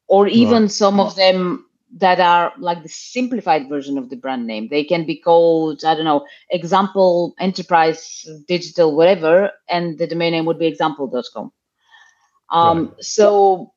or 0.08 0.28
even 0.28 0.64
right. 0.64 0.72
some 0.72 1.00
of 1.00 1.16
them 1.16 1.66
that 1.96 2.20
are 2.20 2.54
like 2.58 2.84
the 2.84 2.90
simplified 2.90 3.70
version 3.70 3.98
of 3.98 4.10
the 4.10 4.16
brand 4.16 4.46
name. 4.46 4.68
They 4.70 4.84
can 4.84 5.06
be 5.06 5.16
called, 5.16 5.84
I 5.86 5.96
don't 5.96 6.06
know, 6.06 6.26
example, 6.50 7.34
enterprise, 7.40 8.26
digital, 8.48 8.96
whatever, 8.96 9.52
and 9.70 9.98
the 9.98 10.08
domain 10.08 10.32
name 10.32 10.46
would 10.46 10.60
be 10.60 10.68
example.com. 10.68 11.52
Um, 12.50 12.86
right. 12.88 13.04
So 13.04 13.74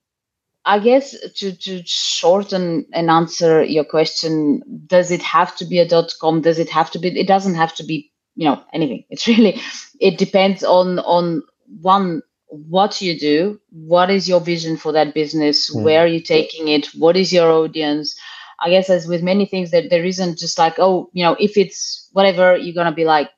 I 0.65 0.79
guess 0.79 1.17
to, 1.37 1.57
to 1.57 1.83
shorten 1.87 2.87
and 2.93 3.11
answer 3.11 3.63
your 3.63 3.85
question, 3.85 4.63
does 4.87 5.11
it 5.11 5.23
have 5.23 5.57
to 5.57 5.65
be 5.65 5.79
a 5.79 5.89
dot 5.89 6.13
com? 6.21 6.43
Does 6.43 6.59
it 6.59 6.69
have 6.71 6.91
to 6.93 6.99
be? 6.99 7.19
It 7.19 7.27
doesn't 7.27 7.55
have 7.55 7.75
to 7.77 7.85
be, 7.85 8.13
you 8.35 8.47
know, 8.47 8.63
anything. 8.73 9.05
It's 9.09 9.27
really, 9.27 9.61
it 10.01 10.19
depends 10.19 10.63
on 10.63 10.99
on 11.01 11.43
one 11.81 12.23
what 12.49 13.01
you 13.01 13.19
do, 13.19 13.61
what 13.71 14.11
is 14.11 14.29
your 14.29 14.41
vision 14.41 14.77
for 14.77 14.93
that 14.93 15.15
business, 15.15 15.75
mm. 15.75 15.83
where 15.83 16.01
are 16.01 16.07
you 16.07 16.21
taking 16.21 16.69
it, 16.69 16.89
what 16.99 17.17
is 17.17 17.33
your 17.33 17.51
audience. 17.51 18.15
I 18.63 18.71
guess 18.71 18.91
as 18.91 19.07
with 19.07 19.23
many 19.23 19.47
things 19.47 19.71
that 19.71 19.89
there 19.89 20.05
isn't 20.05 20.39
just 20.39 20.59
like, 20.59 20.75
oh, 20.79 21.09
you 21.13 21.25
know, 21.25 21.37
if 21.41 21.57
it's 21.57 22.09
whatever, 22.13 22.57
you're 22.57 22.75
gonna 22.75 22.95
be 22.95 23.05
like 23.05 23.31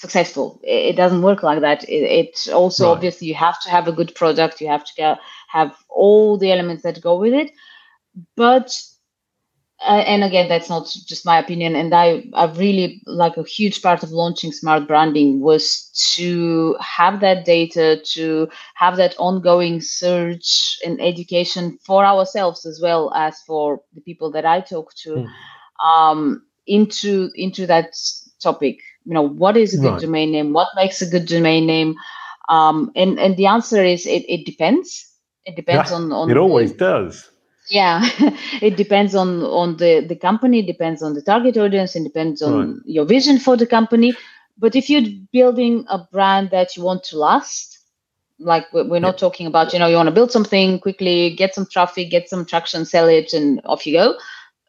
successful. 0.00 0.60
It, 0.62 0.96
doesn't 0.96 1.22
work 1.22 1.42
like 1.42 1.60
that. 1.60 1.84
It, 1.84 2.04
it 2.20 2.48
also 2.52 2.86
right. 2.86 2.92
obviously 2.92 3.28
you 3.28 3.34
have 3.34 3.60
to 3.60 3.70
have 3.70 3.86
a 3.86 3.92
good 3.92 4.14
product, 4.14 4.60
you 4.60 4.68
have 4.68 4.84
to 4.84 4.94
get 4.96 5.18
have 5.48 5.76
all 5.88 6.38
the 6.38 6.50
elements 6.50 6.82
that 6.84 7.02
go 7.02 7.18
with 7.18 7.34
it. 7.34 7.50
But 8.34 8.80
uh, 9.86 10.04
and 10.06 10.22
again, 10.24 10.46
that's 10.48 10.68
not 10.68 10.94
just 11.06 11.24
my 11.24 11.38
opinion. 11.38 11.74
And 11.74 11.94
I, 11.94 12.24
I 12.34 12.46
really 12.52 13.02
like 13.06 13.38
a 13.38 13.44
huge 13.44 13.80
part 13.80 14.02
of 14.02 14.10
launching 14.10 14.52
smart 14.52 14.86
branding 14.86 15.40
was 15.40 15.90
to 16.16 16.76
have 16.80 17.20
that 17.20 17.46
data, 17.46 17.98
to 18.12 18.48
have 18.74 18.96
that 18.96 19.14
ongoing 19.18 19.80
search 19.80 20.78
and 20.84 21.00
education 21.00 21.78
for 21.82 22.04
ourselves 22.04 22.66
as 22.66 22.78
well 22.82 23.10
as 23.14 23.40
for 23.46 23.80
the 23.94 24.02
people 24.02 24.30
that 24.32 24.44
I 24.44 24.60
talk 24.60 24.94
to, 24.96 25.26
mm. 25.26 25.86
um, 25.86 26.42
into 26.66 27.30
into 27.34 27.66
that 27.66 27.94
topic. 28.42 28.80
You 29.10 29.14
know, 29.14 29.28
what 29.28 29.56
is 29.56 29.74
a 29.74 29.78
good 29.78 29.92
right. 29.92 30.00
domain 30.00 30.30
name? 30.30 30.52
What 30.52 30.68
makes 30.76 31.02
a 31.02 31.10
good 31.10 31.26
domain 31.26 31.66
name? 31.66 31.96
Um, 32.48 32.92
and 32.94 33.18
and 33.18 33.36
the 33.36 33.46
answer 33.46 33.84
is 33.84 34.06
it, 34.06 34.24
it 34.28 34.46
depends 34.46 35.10
it 35.46 35.56
depends 35.56 35.90
yeah, 35.90 35.96
on, 35.96 36.12
on 36.12 36.30
it 36.30 36.36
always 36.36 36.72
the, 36.72 36.78
does 36.78 37.30
yeah 37.68 38.00
it 38.62 38.76
depends 38.76 39.14
on 39.14 39.42
on 39.42 39.76
the 39.76 40.00
the 40.00 40.16
company 40.16 40.62
depends 40.62 41.02
on 41.02 41.14
the 41.14 41.22
target 41.22 41.56
audience 41.56 41.94
and 41.94 42.04
depends 42.04 42.42
on 42.42 42.74
right. 42.74 42.82
your 42.84 43.04
vision 43.04 43.38
for 43.38 43.56
the 43.56 43.66
company 43.66 44.12
but 44.58 44.74
if 44.74 44.90
you're 44.90 45.08
building 45.32 45.84
a 45.88 45.98
brand 46.12 46.50
that 46.50 46.76
you 46.76 46.82
want 46.82 47.02
to 47.04 47.16
last 47.16 47.78
like 48.38 48.66
we're 48.72 48.98
not 49.00 49.18
talking 49.18 49.46
about 49.46 49.72
you 49.72 49.78
know 49.78 49.86
you 49.86 49.96
want 49.96 50.08
to 50.08 50.14
build 50.14 50.32
something 50.32 50.78
quickly 50.80 51.34
get 51.36 51.54
some 51.54 51.66
traffic 51.66 52.10
get 52.10 52.28
some 52.28 52.44
traction 52.44 52.84
sell 52.84 53.08
it 53.08 53.32
and 53.32 53.60
off 53.64 53.86
you 53.86 53.92
go 53.92 54.14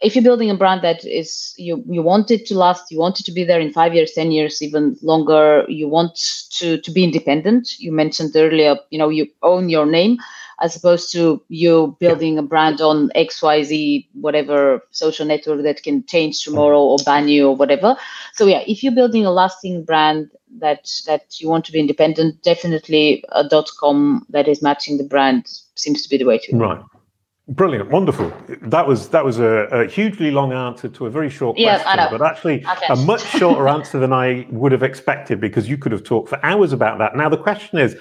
if 0.02 0.16
you're 0.16 0.24
building 0.24 0.50
a 0.50 0.56
brand 0.56 0.82
that 0.82 1.06
is 1.06 1.54
you 1.58 1.84
you 1.88 2.02
want 2.02 2.32
it 2.32 2.46
to 2.48 2.58
last 2.58 2.92
you 2.92 3.00
want 3.00 3.20
it 3.20 3.24
to 3.24 3.32
be 3.32 3.44
there 3.44 3.60
in 3.60 3.72
five 3.72 3.94
years 3.94 4.12
ten 4.14 4.32
years 4.32 4.62
even 4.62 4.98
longer 5.02 5.66
you 5.68 5.88
want 5.88 6.16
to 6.50 6.78
to 6.80 6.92
be 6.92 7.04
independent. 7.04 7.80
You 7.80 7.92
mentioned 7.92 8.36
earlier 8.36 8.78
you 8.90 8.98
know 8.98 9.10
you 9.10 9.28
own 9.44 9.70
your 9.70 9.86
name 9.86 10.18
as 10.60 10.76
opposed 10.76 11.12
to 11.12 11.44
you 11.50 11.98
building 12.00 12.38
a 12.38 12.44
brand 12.44 12.82
on 12.82 13.10
xyz 13.16 14.08
whatever 14.14 14.84
social 14.92 15.26
network 15.26 15.64
that 15.64 15.82
can 15.82 16.06
change 16.06 16.44
tomorrow 16.44 16.80
or 16.80 16.98
ban 17.06 17.28
you 17.28 17.50
or 17.50 17.56
whatever. 17.56 17.96
So 18.34 18.48
yeah 18.48 18.64
if 18.68 18.84
you're 18.84 18.96
building 18.96 19.26
a 19.26 19.32
lasting 19.32 19.86
brand 19.86 20.30
that 20.60 20.90
that 21.06 21.40
you 21.40 21.48
want 21.48 21.66
to 21.66 21.72
be 21.72 21.80
independent 21.80 22.44
definitely 22.44 23.24
a 23.30 23.44
dot 23.48 23.70
com 23.80 24.26
that 24.30 24.48
is 24.48 24.62
matching 24.62 24.98
the 24.98 25.04
brand 25.04 25.48
seems 25.76 26.02
to 26.04 26.10
be 26.10 26.18
the 26.18 26.26
way 26.26 26.38
to 26.40 26.52
go. 26.52 26.58
Right 26.58 27.01
Brilliant, 27.48 27.90
wonderful. 27.90 28.32
That 28.62 28.88
was 28.88 29.10
that 29.10 29.26
was 29.26 29.40
a, 29.40 29.68
a, 29.72 29.88
hugely 29.88 30.32
long 30.32 30.54
answer 30.54 30.88
to 30.88 31.06
a 31.08 31.10
very 31.10 31.30
short 31.30 31.58
yeah, 31.58 31.82
question, 31.82 32.18
but 32.18 32.26
actually 32.26 32.66
okay. 32.66 32.86
a 32.90 32.96
much 32.96 33.26
shorter 33.26 33.68
answer 33.68 34.00
than 34.00 34.14
I 34.14 34.46
would 34.52 34.72
have 34.72 34.84
expected 34.84 35.42
because 35.42 35.68
you 35.68 35.78
could 35.78 35.92
have 35.92 36.04
talked 36.04 36.30
for 36.30 36.44
hours 36.46 36.72
about 36.72 37.00
that. 37.00 37.16
Now 37.16 37.30
the 37.30 37.38
question 37.38 37.80
is, 37.80 37.98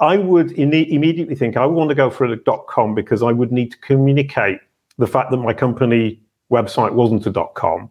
I 0.00 0.16
would 0.16 0.50
in- 0.52 0.74
immediately 0.74 1.36
think 1.36 1.56
I 1.56 1.64
want 1.64 1.90
to 1.90 1.94
go 1.94 2.10
for 2.10 2.24
a 2.24 2.36
dot 2.36 2.66
.com 2.66 2.94
because 2.94 3.22
I 3.22 3.30
would 3.30 3.52
need 3.52 3.70
to 3.70 3.78
communicate 3.78 4.58
the 4.98 5.06
fact 5.06 5.30
that 5.30 5.38
my 5.38 5.54
company 5.54 6.20
website 6.50 6.92
wasn't 6.92 7.24
a 7.26 7.30
dot 7.30 7.54
.com. 7.54 7.90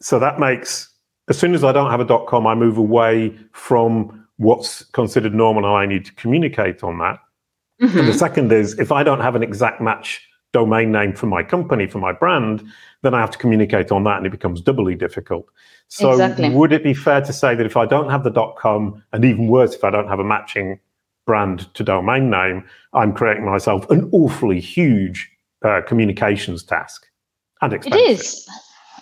So 0.00 0.18
that 0.18 0.38
makes 0.38 0.90
as 1.28 1.38
soon 1.38 1.54
as 1.54 1.64
I 1.64 1.72
don't 1.72 1.90
have 1.90 2.00
a 2.00 2.04
dot 2.04 2.26
.com, 2.26 2.46
I 2.46 2.54
move 2.54 2.76
away 2.76 3.36
from 3.52 4.26
what's 4.36 4.84
considered 4.84 5.34
normal, 5.34 5.64
and 5.64 5.74
I 5.74 5.86
need 5.86 6.04
to 6.04 6.12
communicate 6.14 6.84
on 6.84 6.98
that. 6.98 7.20
Mm-hmm. 7.80 7.98
And 7.98 8.08
the 8.08 8.14
second 8.14 8.52
is 8.52 8.78
if 8.78 8.92
I 8.92 9.02
don't 9.02 9.20
have 9.20 9.34
an 9.34 9.42
exact 9.42 9.80
match 9.80 10.26
domain 10.52 10.92
name 10.92 11.14
for 11.14 11.26
my 11.26 11.42
company, 11.42 11.86
for 11.86 11.98
my 11.98 12.12
brand, 12.12 12.64
then 13.02 13.14
I 13.14 13.20
have 13.20 13.30
to 13.30 13.38
communicate 13.38 13.90
on 13.92 14.04
that 14.04 14.18
and 14.18 14.26
it 14.26 14.30
becomes 14.30 14.60
doubly 14.60 14.94
difficult. 14.94 15.46
So 15.88 16.12
exactly. 16.12 16.50
would 16.50 16.72
it 16.72 16.82
be 16.82 16.94
fair 16.94 17.20
to 17.20 17.32
say 17.32 17.54
that 17.54 17.66
if 17.66 17.76
I 17.76 17.86
don't 17.86 18.10
have 18.10 18.24
the 18.24 18.54
.com 18.58 19.02
and 19.12 19.24
even 19.24 19.48
worse 19.48 19.74
if 19.74 19.84
I 19.84 19.90
don't 19.90 20.08
have 20.08 20.20
a 20.20 20.24
matching 20.24 20.78
brand 21.26 21.72
to 21.74 21.84
domain 21.84 22.30
name, 22.30 22.64
I'm 22.92 23.12
creating 23.12 23.44
myself 23.44 23.88
an 23.90 24.08
awfully 24.12 24.60
huge 24.60 25.30
uh, 25.64 25.80
communications 25.86 26.62
task 26.62 27.06
and 27.62 27.72
expensive. 27.72 28.00
It 28.00 28.10
is. 28.10 28.48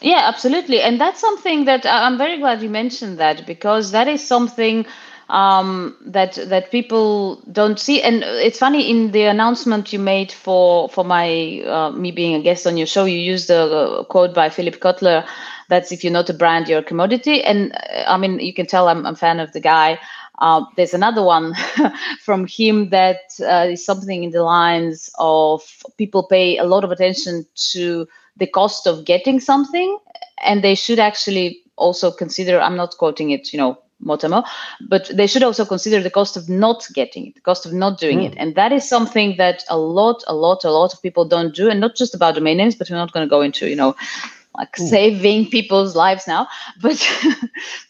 Yeah, 0.00 0.22
absolutely. 0.24 0.80
And 0.80 1.00
that's 1.00 1.20
something 1.20 1.64
that 1.64 1.84
I'm 1.84 2.18
very 2.18 2.38
glad 2.38 2.62
you 2.62 2.68
mentioned 2.68 3.18
that 3.18 3.46
because 3.46 3.90
that 3.90 4.06
is 4.06 4.24
something 4.24 4.86
um, 5.28 5.96
that 6.06 6.34
that 6.48 6.70
people 6.70 7.42
don't 7.52 7.78
see. 7.78 8.02
And 8.02 8.22
it's 8.24 8.58
funny 8.58 8.90
in 8.90 9.12
the 9.12 9.24
announcement 9.24 9.92
you 9.92 9.98
made 9.98 10.32
for 10.32 10.88
for 10.88 11.04
my 11.04 11.62
uh, 11.66 11.90
me 11.92 12.10
being 12.12 12.34
a 12.34 12.42
guest 12.42 12.66
on 12.66 12.76
your 12.76 12.86
show, 12.86 13.04
you 13.04 13.18
used 13.18 13.50
a 13.50 14.04
quote 14.08 14.34
by 14.34 14.48
Philip 14.48 14.80
Kotler. 14.80 15.26
That's 15.68 15.92
if 15.92 16.02
you're 16.02 16.12
not 16.12 16.30
a 16.30 16.34
brand, 16.34 16.68
you're 16.68 16.78
a 16.80 16.84
commodity. 16.84 17.42
And 17.42 17.72
uh, 17.74 18.04
I 18.06 18.16
mean, 18.16 18.40
you 18.40 18.54
can 18.54 18.66
tell 18.66 18.88
I'm, 18.88 19.04
I'm 19.06 19.14
a 19.14 19.16
fan 19.16 19.40
of 19.40 19.52
the 19.52 19.60
guy. 19.60 19.98
Uh, 20.38 20.64
there's 20.76 20.94
another 20.94 21.22
one 21.22 21.52
from 22.24 22.46
him 22.46 22.90
that 22.90 23.18
uh, 23.40 23.66
is 23.70 23.84
something 23.84 24.22
in 24.22 24.30
the 24.30 24.42
lines 24.42 25.10
of 25.18 25.62
people 25.96 26.26
pay 26.28 26.56
a 26.58 26.64
lot 26.64 26.84
of 26.84 26.92
attention 26.92 27.44
to 27.72 28.06
the 28.36 28.46
cost 28.46 28.86
of 28.86 29.04
getting 29.04 29.40
something, 29.40 29.98
and 30.44 30.62
they 30.62 30.76
should 30.76 31.00
actually 31.00 31.60
also 31.76 32.10
consider. 32.12 32.60
I'm 32.60 32.76
not 32.76 32.96
quoting 32.98 33.30
it, 33.30 33.52
you 33.52 33.58
know, 33.58 33.78
motamo, 34.04 34.44
but 34.88 35.10
they 35.14 35.26
should 35.26 35.42
also 35.42 35.64
consider 35.64 36.00
the 36.02 36.10
cost 36.10 36.36
of 36.36 36.48
not 36.48 36.86
getting 36.94 37.26
it, 37.26 37.34
the 37.34 37.40
cost 37.40 37.66
of 37.66 37.72
not 37.72 37.98
doing 37.98 38.20
mm. 38.20 38.26
it, 38.26 38.34
and 38.36 38.54
that 38.54 38.72
is 38.72 38.88
something 38.88 39.36
that 39.38 39.64
a 39.68 39.78
lot, 39.78 40.22
a 40.26 40.34
lot, 40.34 40.64
a 40.64 40.70
lot 40.70 40.92
of 40.94 41.02
people 41.02 41.24
don't 41.24 41.54
do, 41.54 41.68
and 41.68 41.80
not 41.80 41.96
just 41.96 42.14
about 42.14 42.34
domain 42.34 42.56
names, 42.56 42.74
but 42.74 42.88
we're 42.90 42.96
not 42.96 43.12
going 43.12 43.26
to 43.26 43.30
go 43.30 43.40
into, 43.40 43.68
you 43.68 43.76
know 43.76 43.94
like 44.58 44.72
mm. 44.72 44.88
saving 44.88 45.48
people's 45.48 45.96
lives 45.96 46.26
now. 46.26 46.46
But 46.80 46.98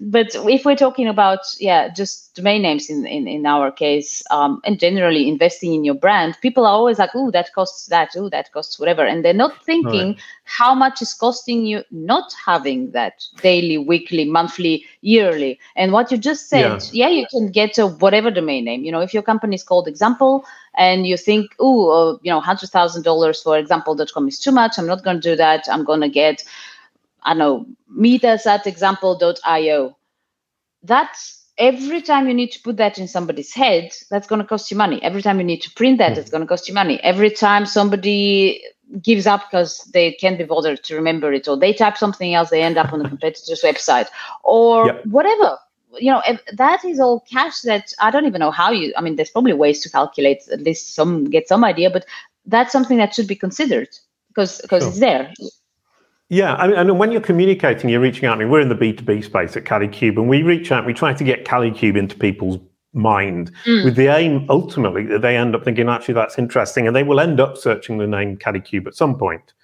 but 0.01 0.29
if 0.35 0.65
we're 0.65 0.77
talking 0.77 1.09
about 1.09 1.41
yeah 1.59 1.89
just 1.89 2.35
domain 2.35 2.63
names 2.63 2.89
in 2.89 3.07
in, 3.07 3.27
in 3.27 3.47
our 3.47 3.71
case 3.73 4.23
um, 4.31 4.61
and 4.65 4.79
generally 4.79 5.29
investing 5.29 5.75
in 5.75 5.85
your 5.85 5.95
brand 5.95 6.37
people 6.41 6.65
are 6.67 6.73
always 6.73 6.99
like 6.99 7.11
oh 7.15 7.31
that 7.31 7.53
costs 7.55 7.87
that 7.87 8.11
oh 8.17 8.29
that 8.29 8.53
costs 8.53 8.79
whatever. 8.79 9.05
And 9.05 9.25
they're 9.25 9.33
not 9.33 9.65
thinking 9.65 10.09
right. 10.09 10.21
how 10.45 10.75
much 10.75 11.03
is 11.03 11.15
costing 11.15 11.65
you 11.65 11.83
not 11.91 12.33
having 12.45 12.91
that 12.93 13.25
daily 13.43 13.79
weekly 13.79 14.25
monthly 14.25 14.85
yearly. 15.01 15.59
And 15.77 15.93
what 15.93 16.11
you 16.11 16.19
just 16.19 16.49
said 16.49 16.83
yeah, 16.93 17.09
yeah 17.09 17.09
you 17.09 17.27
can 17.31 17.51
get 17.51 17.79
a 17.79 17.87
whatever 17.87 18.31
domain 18.31 18.65
name. 18.65 18.85
You 18.85 18.93
know 18.93 19.01
if 19.01 19.15
your 19.15 19.23
company 19.23 19.55
is 19.55 19.65
called 19.65 19.89
example 19.89 20.45
and 20.79 21.07
you 21.07 21.17
think, 21.17 21.55
oh, 21.59 22.19
you 22.23 22.31
know, 22.31 22.41
hundred 22.41 22.71
thousand 22.71 23.03
dollars 23.03 23.43
for 23.43 23.59
example.com 23.59 24.29
is 24.29 24.39
too 24.39 24.53
much. 24.53 24.79
I'm 24.79 24.87
not 24.87 25.05
going 25.05 25.21
to 25.21 25.31
do 25.31 25.37
that. 25.37 25.67
I'm 25.69 25.85
going 25.85 26.01
to 26.01 26.09
get, 26.09 26.45
I 27.25 27.31
don't 27.31 27.39
know, 27.39 27.67
meet 27.91 28.25
us 28.25 28.47
at 28.47 28.67
example.io. 28.67 29.97
That's 30.85 31.45
every 31.59 32.01
time 32.01 32.29
you 32.29 32.35
need 32.35 32.53
to 32.53 32.63
put 32.63 32.77
that 32.77 32.97
in 32.97 33.09
somebody's 33.09 33.53
head, 33.53 33.93
that's 34.09 34.29
going 34.29 34.41
to 34.41 34.47
cost 34.47 34.71
you 34.71 34.77
money. 34.77 35.03
Every 35.03 35.21
time 35.21 35.39
you 35.39 35.45
need 35.45 35.63
to 35.63 35.71
print 35.73 35.99
that, 35.99 36.15
mm. 36.15 36.19
it's 36.19 36.31
going 36.31 36.43
to 36.43 36.47
cost 36.47 36.69
you 36.69 36.75
money. 36.75 37.03
Every 37.03 37.31
time 37.31 37.67
somebody 37.67 38.63
gives 39.03 39.27
up 39.27 39.43
because 39.51 39.83
they 39.93 40.13
can't 40.13 40.39
be 40.39 40.45
bothered 40.45 40.83
to 40.85 40.95
remember 40.95 41.33
it, 41.33 41.49
or 41.49 41.59
they 41.59 41.73
type 41.73 41.99
something 41.99 42.35
else, 42.35 42.51
they 42.51 42.63
end 42.63 42.79
up 42.79 42.93
on 42.93 43.01
the 43.01 43.09
competitor's 43.09 43.63
website, 43.63 44.07
or 44.45 44.87
yep. 44.87 45.05
whatever 45.07 45.59
you 45.99 46.13
know 46.13 46.23
that 46.53 46.85
is 46.85 47.01
all 47.01 47.21
cash 47.21 47.61
that 47.63 47.93
i 48.01 48.11
don't 48.11 48.27
even 48.27 48.41
know 48.41 48.51
how 48.51 48.71
you 48.71 48.93
i 48.97 49.01
mean 49.01 49.17
there's 49.17 49.31
probably 49.31 49.53
ways 49.53 49.81
to 49.81 49.91
calculate 49.91 50.43
at 50.53 50.61
least 50.61 50.95
some 50.95 51.25
get 51.25 51.49
some 51.49 51.65
idea 51.65 51.89
but 51.89 52.05
that's 52.47 52.73
something 52.73 52.99
that 52.99 53.15
should 53.15 53.27
be 53.27 53.37
considered 53.37 53.89
because 54.29 54.61
because 54.61 54.83
sure. 54.83 54.91
it's 54.91 55.01
there 55.01 55.33
yeah, 56.31 56.57
I 56.57 56.67
mean, 56.67 56.77
and 56.77 56.99
when 56.99 57.11
you're 57.11 57.23
communicating, 57.23 57.89
you're 57.89 58.01
reaching 58.01 58.27
out. 58.27 58.37
I 58.37 58.39
mean, 58.39 58.51
we're 58.51 58.61
in 58.61 58.69
the 58.69 58.75
B2B 58.75 59.25
space 59.25 59.57
at 59.57 59.65
Kalicube, 59.65 60.17
and 60.17 60.29
we 60.29 60.43
reach 60.43 60.71
out, 60.71 60.85
we 60.85 60.93
try 60.93 61.15
to 61.15 61.25
get 61.25 61.47
Kalicube 61.47 61.97
into 61.97 62.17
people's 62.17 62.59
mind 62.93 63.51
mm. 63.65 63.85
with 63.85 63.97
the 63.97 64.09
aim 64.09 64.45
ultimately 64.51 65.05
that 65.07 65.23
they 65.23 65.37
end 65.37 65.55
up 65.55 65.65
thinking, 65.65 65.89
actually, 65.89 66.15
that's 66.15 66.39
interesting, 66.39 66.87
and 66.87 66.95
they 66.95 67.03
will 67.03 67.19
end 67.19 67.41
up 67.41 67.57
searching 67.57 67.97
the 67.97 68.07
name 68.07 68.37
Kalicube 68.37 68.87
at 68.87 68.95
some 68.95 69.17
point. 69.17 69.55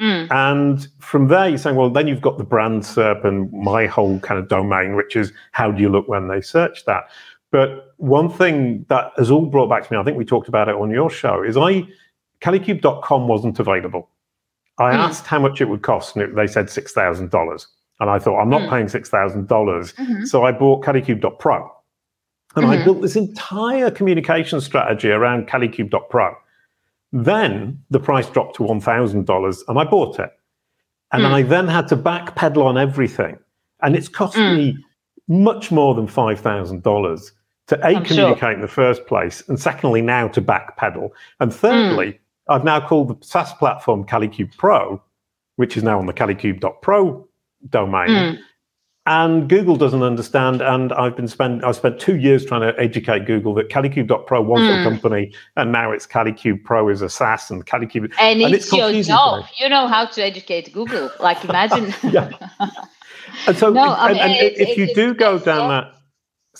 Mm. 0.00 0.30
And 0.30 0.88
from 0.98 1.28
there, 1.28 1.48
you're 1.48 1.58
saying, 1.58 1.76
well, 1.76 1.90
then 1.90 2.08
you've 2.08 2.22
got 2.22 2.38
the 2.38 2.44
brand 2.44 2.82
SERP 2.82 3.24
and 3.24 3.52
my 3.52 3.86
whole 3.86 4.18
kind 4.20 4.40
of 4.40 4.48
domain, 4.48 4.96
which 4.96 5.14
is 5.14 5.32
how 5.52 5.70
do 5.70 5.82
you 5.82 5.90
look 5.90 6.08
when 6.08 6.28
they 6.28 6.40
search 6.40 6.84
that? 6.86 7.10
But 7.50 7.94
one 7.98 8.30
thing 8.30 8.86
that 8.88 9.12
has 9.18 9.30
all 9.30 9.44
brought 9.44 9.68
back 9.68 9.86
to 9.86 9.92
me, 9.92 9.98
I 9.98 10.04
think 10.04 10.16
we 10.16 10.24
talked 10.24 10.48
about 10.48 10.68
it 10.68 10.74
on 10.74 10.90
your 10.90 11.10
show, 11.10 11.42
is 11.42 11.56
I 11.56 11.86
Kalicube.com 12.40 13.28
wasn't 13.28 13.58
available. 13.58 14.08
I 14.78 14.92
mm. 14.92 14.94
asked 14.94 15.26
how 15.26 15.38
much 15.38 15.60
it 15.60 15.68
would 15.68 15.82
cost, 15.82 16.16
and 16.16 16.24
it, 16.24 16.34
they 16.34 16.46
said 16.46 16.70
six 16.70 16.92
thousand 16.92 17.30
dollars. 17.30 17.66
And 17.98 18.08
I 18.08 18.18
thought, 18.18 18.40
I'm 18.40 18.48
not 18.48 18.62
mm. 18.62 18.70
paying 18.70 18.88
six 18.88 19.10
thousand 19.10 19.48
dollars, 19.48 19.92
mm-hmm. 19.94 20.24
so 20.24 20.44
I 20.44 20.52
bought 20.52 20.82
Kalicube.pro, 20.82 21.70
and 22.56 22.64
mm-hmm. 22.64 22.70
I 22.70 22.84
built 22.84 23.02
this 23.02 23.16
entire 23.16 23.90
communication 23.90 24.60
strategy 24.60 25.10
around 25.10 25.48
Kalicube.pro 25.48 26.36
Then 27.12 27.82
the 27.90 28.00
price 28.00 28.28
dropped 28.28 28.56
to 28.56 28.62
$1,000 28.62 29.62
and 29.68 29.78
I 29.78 29.84
bought 29.84 30.18
it. 30.18 30.30
And 31.12 31.24
mm. 31.24 31.32
I 31.32 31.42
then 31.42 31.66
had 31.66 31.88
to 31.88 31.96
backpedal 31.96 32.64
on 32.64 32.78
everything. 32.78 33.38
And 33.82 33.96
it's 33.96 34.08
cost 34.08 34.36
mm. 34.36 34.56
me 34.56 34.84
much 35.28 35.70
more 35.70 35.94
than 35.94 36.06
$5,000 36.06 37.30
to 37.70 37.86
A, 37.86 37.96
I'm 37.96 38.04
communicate 38.04 38.40
sure. 38.40 38.52
in 38.52 38.60
the 38.60 38.68
first 38.68 39.06
place, 39.06 39.48
and 39.48 39.58
secondly, 39.58 40.02
now 40.02 40.26
to 40.28 40.42
backpedal. 40.42 41.10
And 41.38 41.54
thirdly, 41.54 42.06
mm. 42.06 42.18
I've 42.48 42.64
now 42.64 42.86
called 42.86 43.08
the 43.08 43.26
SaaS 43.26 43.52
platform 43.54 44.04
Kalicube 44.04 44.56
Pro, 44.56 45.00
which 45.56 45.76
is 45.76 45.84
now 45.84 45.98
on 45.98 46.06
the 46.06 46.12
kalicube.pro 46.12 47.28
domain. 47.68 48.40
And 49.06 49.48
Google 49.48 49.76
doesn't 49.76 50.02
understand. 50.02 50.60
And 50.60 50.92
I've 50.92 51.16
been 51.16 51.28
spent 51.28 51.64
I've 51.64 51.76
spent 51.76 51.98
two 51.98 52.16
years 52.16 52.44
trying 52.44 52.60
to 52.60 52.78
educate 52.78 53.26
Google 53.26 53.54
that 53.54 53.68
Kalicube.pro 53.70 54.42
was 54.42 54.60
mm. 54.60 54.80
a 54.80 54.88
company, 54.88 55.32
and 55.56 55.72
now 55.72 55.90
it's 55.90 56.06
Kalicube 56.06 56.62
Pro 56.64 56.88
is 56.88 57.02
a 57.02 57.08
SaaS 57.08 57.50
and 57.50 57.66
Kalicube 57.66 58.12
And, 58.20 58.42
and 58.42 58.54
it's, 58.54 58.70
your 58.72 58.92
job. 59.02 59.46
You 59.58 59.68
know 59.68 59.88
how 59.88 60.04
to 60.04 60.22
educate 60.22 60.72
Google. 60.72 61.10
Like 61.18 61.42
imagine. 61.44 61.94
yeah. 62.12 62.30
And 63.46 63.56
so, 63.56 63.70
no, 63.70 63.94
and, 63.94 64.18
and 64.18 64.32
if 64.32 64.76
you 64.76 64.92
do 64.94 65.14
go 65.14 65.38
down 65.38 65.68
that 65.68 65.99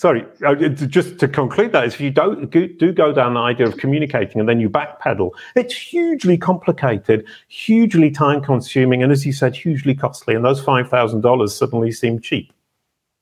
sorry, 0.01 0.25
uh, 0.43 0.55
just 0.55 1.19
to 1.19 1.27
conclude 1.27 1.71
that 1.73 1.85
is 1.85 1.93
if 1.93 2.01
you 2.01 2.09
don't 2.09 2.49
do 2.49 2.91
go 2.91 3.13
down 3.13 3.35
the 3.35 3.39
idea 3.39 3.67
of 3.67 3.77
communicating 3.77 4.39
and 4.39 4.49
then 4.49 4.59
you 4.59 4.67
backpedal, 4.67 5.29
it's 5.55 5.75
hugely 5.75 6.39
complicated, 6.39 7.23
hugely 7.49 8.09
time 8.09 8.41
consuming, 8.41 9.03
and 9.03 9.11
as 9.11 9.27
you 9.27 9.31
said, 9.31 9.55
hugely 9.55 9.93
costly. 9.93 10.33
And 10.33 10.43
those 10.43 10.59
five 10.59 10.89
thousand 10.89 11.21
dollars 11.21 11.55
suddenly 11.55 11.91
seem 11.91 12.19
cheap. 12.19 12.51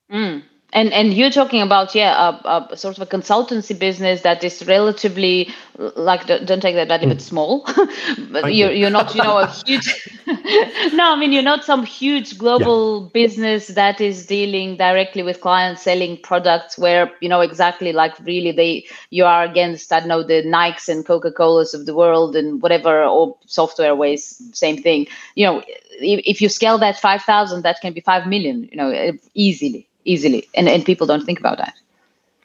Mm. 0.10 0.44
And 0.72 0.94
and 0.94 1.14
you're 1.16 1.32
talking 1.32 1.64
about 1.64 1.96
yeah 1.96 2.38
a, 2.46 2.68
a, 2.72 2.78
sort 2.78 2.96
of 2.98 3.02
a 3.02 3.06
consultancy 3.08 3.78
business 3.78 4.22
that 4.22 4.44
is 4.44 4.66
relatively 4.68 5.50
like 5.96 6.28
don't 6.28 6.62
take 6.62 6.76
that 6.76 6.88
badly 6.88 7.08
but 7.08 7.18
hmm. 7.18 7.22
small, 7.22 7.68
but 8.32 8.54
you're 8.54 8.72
you're 8.72 8.92
not 8.92 9.16
you 9.16 9.24
know 9.24 9.40
a 9.40 9.48
huge 9.66 10.08
no 10.94 11.14
I 11.14 11.16
mean 11.16 11.32
you're 11.32 11.42
not 11.42 11.66
some 11.66 11.84
huge 11.84 12.38
global 12.38 13.02
yeah. 13.02 13.10
business 13.14 13.68
that 13.70 14.00
is 14.00 14.28
dealing 14.28 14.78
directly 14.78 15.24
with 15.24 15.42
clients 15.42 15.82
selling 15.82 16.18
products 16.22 16.78
where 16.78 17.12
you 17.20 17.30
know 17.30 17.42
exactly 17.42 17.92
like 17.92 18.20
really 18.20 18.52
they 18.52 18.86
you 19.10 19.26
are 19.26 19.44
against 19.44 19.92
I 19.92 20.02
don't 20.02 20.10
know 20.10 20.22
the 20.22 20.44
Nikes 20.44 20.88
and 20.88 21.04
Coca 21.04 21.32
Colas 21.32 21.74
of 21.74 21.88
the 21.88 21.96
world 21.96 22.36
and 22.36 22.62
whatever 22.62 23.04
or 23.04 23.36
software 23.48 23.96
ways 23.96 24.40
same 24.54 24.78
thing 24.78 25.08
you 25.34 25.48
know 25.48 25.64
if, 26.00 26.22
if 26.26 26.42
you 26.42 26.50
scale 26.50 26.78
that 26.78 27.00
five 27.00 27.24
thousand 27.24 27.64
that 27.64 27.82
can 27.82 27.92
be 27.92 28.02
five 28.02 28.28
million 28.28 28.70
you 28.72 28.78
know 28.78 29.18
easily 29.34 29.89
easily, 30.06 30.48
and, 30.56 30.68
and 30.68 30.86
people 30.86 31.08
don't 31.08 31.26
think 31.26 31.40
about 31.40 31.58
that. 31.58 31.74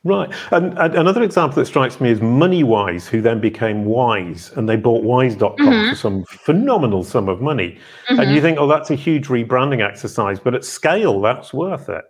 Right. 0.04 0.30
And, 0.50 0.78
and, 0.78 0.94
another 0.94 1.22
example 1.22 1.56
that 1.56 1.66
strikes 1.66 1.98
me 1.98 2.10
is 2.10 2.20
MoneyWise, 2.20 3.06
who 3.06 3.22
then 3.22 3.40
became 3.40 3.86
Wise, 3.86 4.52
and 4.54 4.68
they 4.68 4.76
bought 4.76 5.02
Wise.com 5.02 5.56
mm-hmm. 5.56 5.90
for 5.90 5.96
some 5.96 6.24
phenomenal 6.24 7.04
sum 7.04 7.28
of 7.28 7.40
money. 7.40 7.78
Mm-hmm. 8.08 8.20
And 8.20 8.34
you 8.34 8.42
think, 8.42 8.58
oh, 8.58 8.66
that's 8.66 8.90
a 8.90 8.94
huge 8.94 9.28
rebranding 9.28 9.82
exercise, 9.82 10.38
but 10.38 10.54
at 10.54 10.64
scale, 10.64 11.22
that's 11.22 11.54
worth 11.54 11.88
it. 11.88 12.04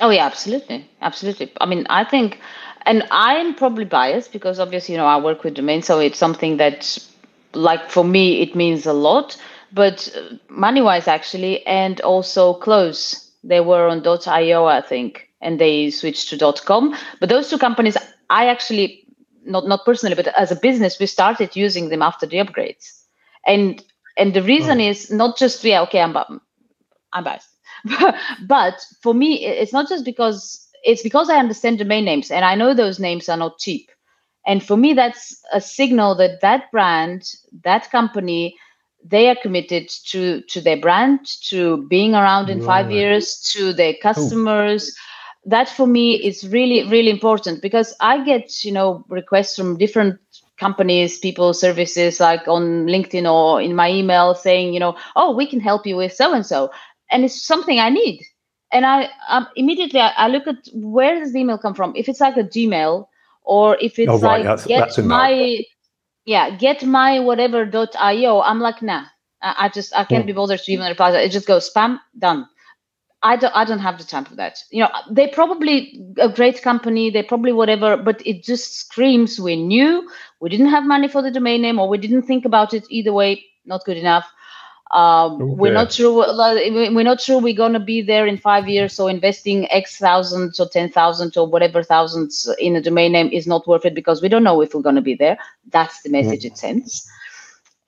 Oh, 0.00 0.10
yeah, 0.10 0.26
absolutely. 0.26 0.90
Absolutely. 1.02 1.52
I 1.60 1.66
mean, 1.66 1.86
I 1.88 2.02
think, 2.02 2.40
and 2.82 3.04
I'm 3.12 3.54
probably 3.54 3.84
biased 3.84 4.32
because 4.32 4.58
obviously, 4.58 4.94
you 4.94 4.98
know, 4.98 5.06
I 5.06 5.16
work 5.16 5.44
with 5.44 5.54
domain, 5.54 5.82
so 5.82 6.00
it's 6.00 6.18
something 6.18 6.56
that, 6.56 6.98
like, 7.52 7.90
for 7.90 8.04
me, 8.04 8.42
it 8.42 8.56
means 8.56 8.86
a 8.86 8.92
lot. 8.92 9.40
But 9.72 10.12
uh, 10.16 10.34
MoneyWise, 10.52 11.06
actually, 11.06 11.64
and 11.64 12.00
also 12.00 12.54
Close 12.54 13.23
they 13.44 13.60
were 13.60 13.88
on 13.88 14.02
.io, 14.06 14.64
I 14.64 14.80
think, 14.80 15.28
and 15.40 15.60
they 15.60 15.90
switched 15.90 16.30
to 16.30 16.52
.com. 16.64 16.96
But 17.20 17.28
those 17.28 17.50
two 17.50 17.58
companies, 17.58 17.96
I 18.30 18.46
actually, 18.46 19.06
not 19.44 19.68
not 19.68 19.84
personally, 19.84 20.16
but 20.16 20.28
as 20.28 20.50
a 20.50 20.56
business, 20.56 20.98
we 20.98 21.06
started 21.06 21.54
using 21.54 21.90
them 21.90 22.02
after 22.02 22.26
the 22.26 22.38
upgrades. 22.38 23.02
And 23.46 23.82
and 24.16 24.32
the 24.32 24.42
reason 24.42 24.80
oh. 24.80 24.88
is 24.88 25.10
not 25.10 25.36
just 25.36 25.62
yeah, 25.62 25.82
okay, 25.82 26.00
I'm 26.00 26.16
I'm 27.12 27.24
biased, 27.24 27.50
but 28.46 28.74
for 29.02 29.14
me, 29.14 29.44
it's 29.44 29.72
not 29.72 29.88
just 29.88 30.04
because 30.04 30.66
it's 30.82 31.02
because 31.02 31.28
I 31.28 31.38
understand 31.38 31.78
domain 31.78 32.04
names 32.04 32.30
and 32.30 32.44
I 32.44 32.54
know 32.54 32.74
those 32.74 32.98
names 32.98 33.28
are 33.28 33.36
not 33.36 33.58
cheap. 33.58 33.90
And 34.46 34.62
for 34.62 34.76
me, 34.76 34.92
that's 34.92 35.42
a 35.52 35.60
signal 35.60 36.14
that 36.16 36.42
that 36.42 36.70
brand, 36.70 37.34
that 37.62 37.90
company 37.90 38.56
they 39.04 39.28
are 39.28 39.36
committed 39.36 39.88
to 39.88 40.40
to 40.42 40.60
their 40.60 40.78
brand 40.78 41.20
to 41.42 41.86
being 41.88 42.14
around 42.14 42.48
in 42.48 42.58
right. 42.58 42.66
five 42.66 42.90
years 42.90 43.38
to 43.52 43.72
their 43.72 43.94
customers 44.02 44.88
Ooh. 44.88 45.50
that 45.50 45.68
for 45.68 45.86
me 45.86 46.14
is 46.14 46.48
really 46.48 46.88
really 46.88 47.10
important 47.10 47.60
because 47.60 47.94
i 48.00 48.24
get 48.24 48.64
you 48.64 48.72
know 48.72 49.04
requests 49.08 49.56
from 49.56 49.76
different 49.76 50.18
companies 50.58 51.18
people 51.18 51.52
services 51.52 52.20
like 52.20 52.48
on 52.48 52.86
linkedin 52.86 53.30
or 53.30 53.60
in 53.60 53.74
my 53.76 53.90
email 53.90 54.34
saying 54.34 54.72
you 54.72 54.80
know 54.80 54.96
oh 55.16 55.34
we 55.34 55.46
can 55.46 55.60
help 55.60 55.86
you 55.86 55.96
with 55.96 56.12
so 56.12 56.32
and 56.32 56.46
so 56.46 56.70
and 57.10 57.24
it's 57.24 57.44
something 57.44 57.78
i 57.78 57.90
need 57.90 58.24
and 58.72 58.86
i 58.86 59.08
um, 59.28 59.46
immediately 59.56 60.00
I, 60.00 60.12
I, 60.16 60.28
look 60.28 60.46
at 60.46 60.56
where 60.72 61.18
does 61.18 61.32
the 61.32 61.40
email 61.40 61.58
come 61.58 61.74
from 61.74 61.92
if 61.96 62.08
it's 62.08 62.20
like 62.20 62.36
a 62.36 62.44
gmail 62.44 63.06
or 63.42 63.76
if 63.80 63.98
it's 63.98 64.10
oh, 64.10 64.18
right. 64.18 64.38
like 64.38 64.44
that's, 64.44 64.66
get 64.66 64.78
that's 64.78 64.98
my 64.98 65.64
yeah, 66.24 66.56
get 66.56 66.82
my 66.84 67.20
whatever.io. 67.20 68.40
I'm 68.40 68.60
like, 68.60 68.82
nah, 68.82 69.04
I 69.42 69.68
just 69.68 69.94
I 69.94 70.04
can't 70.04 70.24
yeah. 70.24 70.26
be 70.26 70.32
bothered 70.32 70.60
to 70.60 70.72
even 70.72 70.86
reply. 70.88 71.10
It 71.12 71.30
just 71.30 71.46
goes 71.46 71.70
spam 71.70 72.00
done. 72.18 72.46
I 73.22 73.36
don't 73.36 73.54
I 73.54 73.64
don't 73.64 73.78
have 73.78 73.98
the 73.98 74.04
time 74.04 74.24
for 74.24 74.34
that. 74.36 74.58
You 74.70 74.82
know, 74.84 74.90
they're 75.10 75.28
probably 75.28 76.00
a 76.18 76.28
great 76.28 76.62
company, 76.62 77.10
they 77.10 77.22
probably 77.22 77.52
whatever, 77.52 77.96
but 77.96 78.24
it 78.26 78.42
just 78.44 78.74
screams 78.74 79.40
we 79.40 79.56
knew 79.56 80.08
we 80.40 80.50
didn't 80.50 80.68
have 80.68 80.84
money 80.84 81.08
for 81.08 81.22
the 81.22 81.30
domain 81.30 81.62
name 81.62 81.78
or 81.78 81.88
we 81.88 81.98
didn't 81.98 82.22
think 82.22 82.44
about 82.44 82.74
it 82.74 82.84
either 82.90 83.12
way, 83.12 83.42
not 83.64 83.84
good 83.86 83.96
enough. 83.96 84.30
Um, 84.90 85.34
okay. 85.34 85.44
We're 85.44 85.72
not 85.72 85.92
sure. 85.92 86.12
We're 86.14 87.02
not 87.02 87.20
sure 87.20 87.40
we're 87.40 87.56
gonna 87.56 87.80
be 87.80 88.02
there 88.02 88.26
in 88.26 88.36
five 88.36 88.68
years. 88.68 88.92
So 88.92 89.08
investing 89.08 89.70
X 89.70 89.96
thousands 89.96 90.60
or 90.60 90.68
ten 90.68 90.90
thousand 90.90 91.36
or 91.36 91.46
whatever 91.46 91.82
thousands 91.82 92.48
in 92.58 92.76
a 92.76 92.80
domain 92.80 93.12
name 93.12 93.28
is 93.32 93.46
not 93.46 93.66
worth 93.66 93.84
it 93.84 93.94
because 93.94 94.22
we 94.22 94.28
don't 94.28 94.44
know 94.44 94.60
if 94.60 94.74
we're 94.74 94.82
gonna 94.82 95.02
be 95.02 95.14
there. 95.14 95.38
That's 95.70 96.02
the 96.02 96.10
message 96.10 96.42
mm. 96.42 96.46
it 96.46 96.58
sends. 96.58 97.08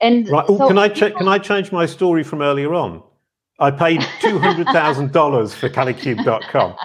And 0.01 0.27
right. 0.29 0.45
so, 0.47 0.67
can 0.67 0.77
I 0.77 0.89
check? 0.89 1.15
Can 1.15 1.27
I 1.27 1.37
change 1.37 1.71
my 1.71 1.85
story 1.85 2.23
from 2.23 2.41
earlier 2.41 2.73
on? 2.73 3.03
I 3.59 3.71
paid 3.71 4.05
two 4.21 4.37
hundred 4.39 4.67
thousand 4.67 5.11
dollars 5.11 5.53
for 5.53 5.69
Kalicube.com. 5.69 6.75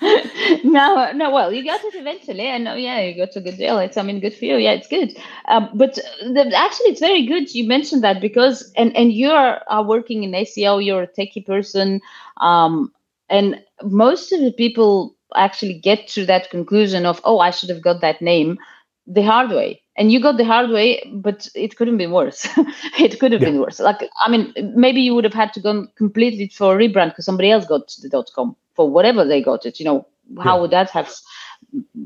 no, 0.64 1.12
no. 1.12 1.30
Well, 1.30 1.52
you 1.52 1.64
got 1.64 1.84
it 1.84 1.94
eventually, 1.94 2.46
and 2.46 2.64
yeah, 2.80 3.00
you 3.00 3.16
got 3.16 3.36
a 3.36 3.40
good 3.40 3.56
deal. 3.56 3.78
It's, 3.78 3.96
I 3.96 4.02
mean, 4.02 4.20
good 4.20 4.34
for 4.34 4.44
you. 4.44 4.56
Yeah, 4.56 4.72
it's 4.72 4.88
good. 4.88 5.16
Um, 5.46 5.70
but 5.74 5.94
the, 5.94 6.52
actually, 6.56 6.90
it's 6.90 7.00
very 7.00 7.26
good 7.26 7.54
you 7.54 7.66
mentioned 7.66 8.02
that 8.04 8.20
because, 8.20 8.72
and 8.76 8.96
and 8.96 9.12
you 9.12 9.30
are, 9.30 9.62
are 9.68 9.84
working 9.84 10.22
in 10.24 10.34
SEO. 10.34 10.78
You're 10.78 11.02
a 11.02 11.08
techie 11.08 11.44
person, 11.44 12.00
um, 12.38 12.92
and 13.28 13.60
most 13.82 14.32
of 14.32 14.40
the 14.40 14.52
people 14.52 15.14
actually 15.36 15.74
get 15.78 16.08
to 16.08 16.26
that 16.26 16.50
conclusion 16.50 17.06
of, 17.06 17.20
oh, 17.24 17.38
I 17.38 17.50
should 17.50 17.68
have 17.70 17.82
got 17.82 18.00
that 18.00 18.20
name 18.20 18.58
the 19.06 19.22
hard 19.22 19.50
way. 19.50 19.82
And 19.96 20.10
you 20.10 20.20
got 20.20 20.38
the 20.38 20.44
hard 20.44 20.70
way 20.70 21.02
but 21.12 21.48
it 21.54 21.76
couldn't 21.76 21.98
be 21.98 22.06
worse. 22.06 22.48
It 22.98 23.18
could 23.18 23.32
have 23.32 23.42
yeah. 23.42 23.50
been 23.50 23.60
worse. 23.60 23.80
Like 23.80 24.08
i 24.24 24.30
mean 24.30 24.52
maybe 24.74 25.00
you 25.00 25.14
would 25.14 25.24
have 25.24 25.34
had 25.34 25.52
to 25.54 25.60
go 25.60 25.86
completely 25.96 26.48
for 26.48 26.74
a 26.74 26.78
rebrand 26.78 27.10
because 27.10 27.24
somebody 27.24 27.50
else 27.50 27.66
got 27.66 27.94
the 28.02 28.08
dot 28.08 28.30
com 28.34 28.56
for 28.74 28.88
whatever 28.88 29.24
they 29.24 29.42
got 29.42 29.66
it 29.66 29.78
you 29.78 29.84
know 29.84 30.06
how 30.38 30.54
yeah. 30.54 30.60
would 30.60 30.70
that 30.70 30.90
have 30.90 31.12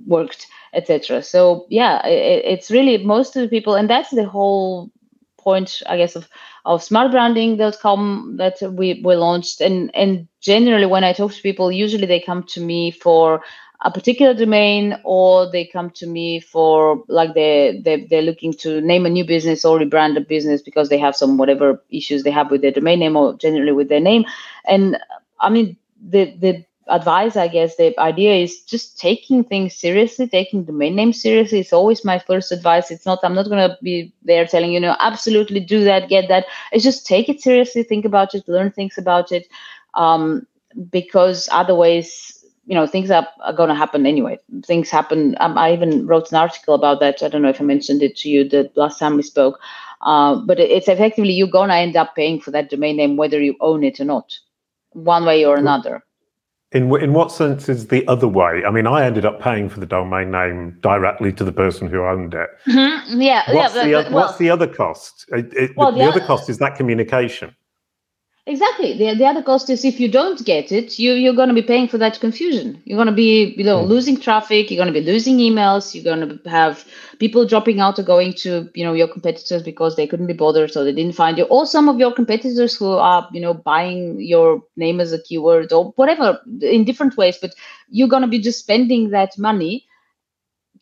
worked 0.06 0.46
etc 0.72 1.22
so 1.22 1.66
yeah 1.68 2.04
it, 2.06 2.42
it's 2.44 2.70
really 2.70 2.98
most 3.04 3.36
of 3.36 3.42
the 3.42 3.48
people 3.48 3.74
and 3.74 3.88
that's 3.88 4.10
the 4.10 4.24
whole 4.24 4.90
point 5.38 5.82
i 5.86 5.96
guess 5.96 6.16
of 6.16 6.28
of 6.64 6.80
smartbranding.com 6.80 8.36
that 8.38 8.60
we, 8.72 9.02
we 9.04 9.14
launched. 9.14 9.60
And 9.60 9.94
and 9.94 10.26
generally 10.40 10.86
when 10.86 11.04
i 11.04 11.12
talk 11.12 11.32
to 11.32 11.42
people 11.42 11.70
usually 11.70 12.06
they 12.06 12.20
come 12.20 12.42
to 12.44 12.60
me 12.60 12.90
for 12.90 13.42
a 13.84 13.90
particular 13.90 14.34
domain 14.34 14.98
or 15.04 15.50
they 15.50 15.66
come 15.66 15.90
to 15.90 16.06
me 16.06 16.40
for 16.40 17.04
like 17.08 17.34
they, 17.34 17.80
they 17.84 18.06
they're 18.10 18.22
looking 18.22 18.52
to 18.54 18.80
name 18.80 19.06
a 19.06 19.10
new 19.10 19.24
business 19.24 19.64
or 19.64 19.78
rebrand 19.78 20.16
a 20.16 20.20
business 20.20 20.62
because 20.62 20.88
they 20.88 20.98
have 20.98 21.14
some 21.16 21.36
whatever 21.36 21.82
issues 21.90 22.22
they 22.24 22.30
have 22.30 22.50
with 22.50 22.62
their 22.62 22.72
domain 22.72 22.98
name 23.00 23.16
or 23.16 23.34
generally 23.36 23.72
with 23.72 23.88
their 23.88 24.00
name. 24.00 24.24
And 24.66 24.98
i 25.40 25.50
mean 25.50 25.76
the 26.00 26.24
the 26.40 26.64
advice 26.88 27.34
i 27.36 27.48
guess 27.48 27.76
the 27.76 27.98
idea 27.98 28.34
is 28.34 28.62
just 28.62 28.98
taking 28.98 29.42
things 29.42 29.74
seriously 29.74 30.26
taking 30.28 30.64
domain 30.64 30.94
name 30.94 31.12
seriously 31.14 31.60
it's 31.60 31.72
always 31.72 32.04
my 32.04 32.18
first 32.18 32.52
advice. 32.52 32.90
It's 32.90 33.06
not 33.06 33.20
i'm 33.22 33.34
not 33.34 33.48
going 33.48 33.68
to 33.70 33.78
be 33.82 34.12
there 34.22 34.46
telling 34.46 34.72
you, 34.72 34.80
know 34.80 34.96
absolutely 35.00 35.60
do 35.60 35.84
that 35.84 36.08
get 36.08 36.28
that. 36.28 36.44
It's 36.72 36.84
just 36.84 37.06
take 37.06 37.28
it 37.28 37.40
seriously 37.40 37.82
think 37.84 38.04
about 38.04 38.34
it 38.34 38.48
learn 38.48 38.70
things 38.70 38.98
about 38.98 39.32
it 39.32 39.48
um, 39.94 40.46
because 40.90 41.48
otherwise 41.52 42.43
you 42.66 42.74
know 42.74 42.86
things 42.86 43.10
are, 43.10 43.26
are 43.42 43.52
going 43.52 43.68
to 43.68 43.74
happen 43.74 44.06
anyway 44.06 44.38
things 44.64 44.90
happen 44.90 45.36
um, 45.40 45.56
i 45.58 45.72
even 45.72 46.06
wrote 46.06 46.30
an 46.30 46.36
article 46.36 46.74
about 46.74 47.00
that 47.00 47.22
i 47.22 47.28
don't 47.28 47.42
know 47.42 47.48
if 47.48 47.60
i 47.60 47.64
mentioned 47.64 48.02
it 48.02 48.16
to 48.16 48.28
you 48.28 48.48
the 48.48 48.70
last 48.76 48.98
time 48.98 49.16
we 49.16 49.22
spoke 49.22 49.60
uh, 50.02 50.34
but 50.36 50.60
it's 50.60 50.88
effectively 50.88 51.32
you're 51.32 51.48
going 51.48 51.70
to 51.70 51.74
end 51.74 51.96
up 51.96 52.14
paying 52.14 52.40
for 52.40 52.50
that 52.50 52.70
domain 52.70 52.96
name 52.96 53.16
whether 53.16 53.40
you 53.40 53.54
own 53.60 53.84
it 53.84 54.00
or 54.00 54.04
not 54.04 54.38
one 54.90 55.24
way 55.24 55.44
or 55.44 55.56
another 55.56 56.02
In 56.72 56.94
in 56.96 57.12
what 57.12 57.30
sense 57.30 57.68
is 57.68 57.86
the 57.86 58.06
other 58.08 58.26
way? 58.26 58.64
I 58.66 58.70
mean, 58.70 58.86
I 58.86 59.04
ended 59.06 59.24
up 59.24 59.40
paying 59.40 59.68
for 59.68 59.78
the 59.78 59.86
domain 59.86 60.32
name 60.32 60.76
directly 60.80 61.32
to 61.32 61.44
the 61.44 61.52
person 61.52 61.88
who 61.88 62.02
owned 62.02 62.34
it. 62.34 62.50
Mm-hmm. 62.66 63.20
Yeah, 63.20 63.42
what's 63.54 63.74
yeah. 63.76 64.02
The, 64.02 64.10
what's 64.10 64.38
the 64.38 64.50
other 64.50 64.66
cost? 64.66 65.24
It, 65.28 65.52
it, 65.54 65.76
well, 65.76 65.92
the, 65.92 65.98
the 65.98 66.08
other 66.10 66.20
cost 66.20 66.50
is 66.50 66.58
that 66.58 66.74
communication. 66.74 67.54
Exactly. 68.46 68.92
The, 68.98 69.14
the 69.14 69.24
other 69.24 69.42
cost 69.42 69.70
is 69.70 69.86
if 69.86 69.98
you 69.98 70.06
don't 70.06 70.44
get 70.44 70.70
it, 70.70 70.98
you, 70.98 71.12
you're 71.12 71.34
going 71.34 71.48
to 71.48 71.54
be 71.54 71.62
paying 71.62 71.88
for 71.88 71.96
that 71.96 72.20
confusion. 72.20 72.82
You're 72.84 72.98
going 72.98 73.06
to 73.06 73.12
be 73.12 73.54
you 73.56 73.64
know, 73.64 73.82
losing 73.82 74.20
traffic. 74.20 74.70
You're 74.70 74.84
going 74.84 74.92
to 74.92 75.00
be 75.00 75.06
losing 75.06 75.38
emails. 75.38 75.94
You're 75.94 76.04
going 76.04 76.38
to 76.38 76.50
have 76.50 76.84
people 77.18 77.46
dropping 77.46 77.80
out 77.80 77.98
or 77.98 78.02
going 78.02 78.34
to 78.34 78.68
you 78.74 78.84
know 78.84 78.92
your 78.92 79.08
competitors 79.08 79.62
because 79.62 79.96
they 79.96 80.06
couldn't 80.06 80.26
be 80.26 80.34
bothered 80.34 80.72
so 80.72 80.84
they 80.84 80.92
didn't 80.92 81.14
find 81.14 81.38
you. 81.38 81.44
Or 81.44 81.64
some 81.64 81.88
of 81.88 81.98
your 81.98 82.12
competitors 82.12 82.76
who 82.76 82.92
are 82.92 83.26
you 83.32 83.40
know 83.40 83.54
buying 83.54 84.20
your 84.20 84.62
name 84.76 85.00
as 85.00 85.14
a 85.14 85.22
keyword 85.22 85.72
or 85.72 85.92
whatever 85.92 86.38
in 86.60 86.84
different 86.84 87.16
ways. 87.16 87.38
But 87.40 87.54
you're 87.88 88.08
going 88.08 88.22
to 88.22 88.28
be 88.28 88.40
just 88.40 88.58
spending 88.58 89.08
that 89.10 89.38
money 89.38 89.86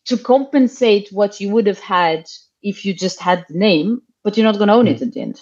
to 0.05 0.17
compensate 0.17 1.13
what 1.13 1.39
you 1.39 1.49
would 1.49 1.67
have 1.67 1.79
had 1.79 2.29
if 2.61 2.83
you 2.83 2.93
just 2.93 3.21
had 3.21 3.45
the 3.47 3.57
name, 3.57 4.01
but 4.21 4.35
you're 4.35 4.45
not 4.45 4.57
going 4.57 4.67
to 4.67 4.73
own 4.73 4.87
it 4.87 4.99
hmm. 4.99 5.05
at 5.05 5.13
the 5.13 5.21
end. 5.21 5.41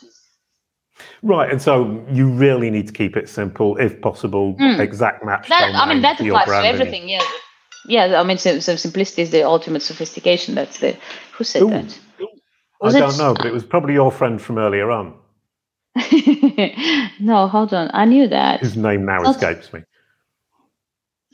Right, 1.23 1.51
and 1.51 1.61
so 1.61 2.03
you 2.11 2.29
really 2.29 2.69
need 2.69 2.87
to 2.87 2.93
keep 2.93 3.15
it 3.15 3.29
simple, 3.29 3.77
if 3.77 4.01
possible, 4.01 4.55
mm. 4.55 4.79
exact 4.79 5.23
match. 5.23 5.49
That, 5.49 5.73
I 5.75 5.91
mean, 5.91 6.01
that 6.01 6.19
applies 6.19 6.47
to 6.47 6.65
everything. 6.65 7.09
Yeah, 7.09 7.23
yeah. 7.85 8.19
I 8.19 8.23
mean, 8.23 8.37
so, 8.37 8.59
so, 8.59 8.75
simplicity 8.75 9.21
is 9.21 9.31
the 9.31 9.43
ultimate 9.43 9.81
sophistication. 9.81 10.55
That's 10.55 10.79
the 10.79 10.97
who 11.33 11.43
said 11.43 11.63
Ooh. 11.63 11.69
that? 11.69 11.99
Was 12.81 12.95
I 12.95 12.99
don't 12.99 13.17
know, 13.17 13.33
but 13.35 13.45
it 13.45 13.53
was 13.53 13.63
probably 13.63 13.93
your 13.93 14.11
friend 14.11 14.41
from 14.41 14.57
earlier 14.57 14.89
on. 14.89 15.13
no, 17.19 17.47
hold 17.47 17.73
on. 17.73 17.91
I 17.93 18.05
knew 18.05 18.27
that. 18.27 18.61
His 18.61 18.75
name 18.75 19.05
now 19.05 19.19
Not... 19.19 19.35
escapes 19.35 19.71
me. 19.73 19.81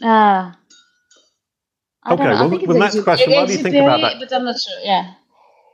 Ah. 0.04 0.58
Uh, 2.06 2.14
okay, 2.14 2.24
well, 2.24 2.50
the 2.50 2.80
next 2.80 3.02
question. 3.04 3.32
What 3.32 3.48
do 3.48 3.54
you 3.54 3.64
think 3.64 3.76
about 3.76 4.02
that? 4.02 4.20
But 4.20 4.34
I'm 4.34 4.46
not 4.46 4.56
sure. 4.60 4.80
Yeah. 4.84 5.14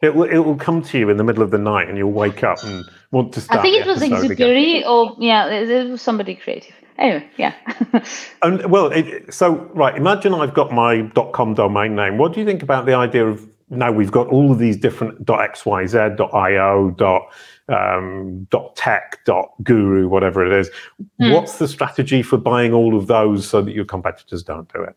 It 0.04 0.14
will, 0.16 0.30
it 0.30 0.40
will 0.40 0.58
come 0.58 0.82
to 0.82 1.00
you 1.00 1.10
in 1.10 1.16
the 1.16 1.24
middle 1.24 1.42
of 1.42 1.52
the 1.52 1.58
night 1.58 1.88
and 1.88 1.98
you'll 1.98 2.12
wake 2.12 2.44
up 2.44 2.62
and 2.64 2.84
want 3.12 3.34
to 3.34 3.42
start. 3.42 3.62
I 3.62 3.64
think 3.64 3.82
it 3.82 3.88
was 3.88 4.02
Exupery 4.02 4.86
or, 4.86 5.16
yeah, 5.18 5.48
it 5.50 5.90
was 5.90 6.02
somebody 6.02 6.36
creative. 6.36 6.76
Anyway, 6.98 7.28
yeah. 7.38 7.56
and 8.44 8.70
well, 8.70 8.88
it, 8.92 9.34
so, 9.34 9.56
right, 9.74 9.96
imagine 9.96 10.34
I've 10.34 10.54
got 10.54 10.74
my 10.74 11.10
.com 11.32 11.54
domain 11.54 11.96
name. 11.96 12.18
What 12.18 12.34
do 12.34 12.42
you 12.42 12.46
think 12.46 12.62
about 12.62 12.86
the 12.86 12.94
idea 12.94 13.26
of 13.26 13.48
now 13.70 13.92
we've 13.92 14.12
got 14.12 14.28
all 14.28 14.52
of 14.52 14.60
these 14.60 14.78
different 14.78 15.26
.xyz, 15.26 16.20
.io, 16.34 17.30
um, 17.70 18.48
.tech, 18.76 19.20
.guru, 19.64 20.08
whatever 20.10 20.46
it 20.46 20.52
is. 20.52 20.70
Hmm. 21.20 21.32
What's 21.32 21.58
the 21.58 21.68
strategy 21.68 22.22
for 22.22 22.38
buying 22.38 22.74
all 22.74 22.98
of 22.98 23.08
those 23.08 23.48
so 23.48 23.62
that 23.62 23.72
your 23.72 23.86
competitors 23.86 24.44
don't 24.44 24.72
do 24.74 24.84
it? 24.84 24.96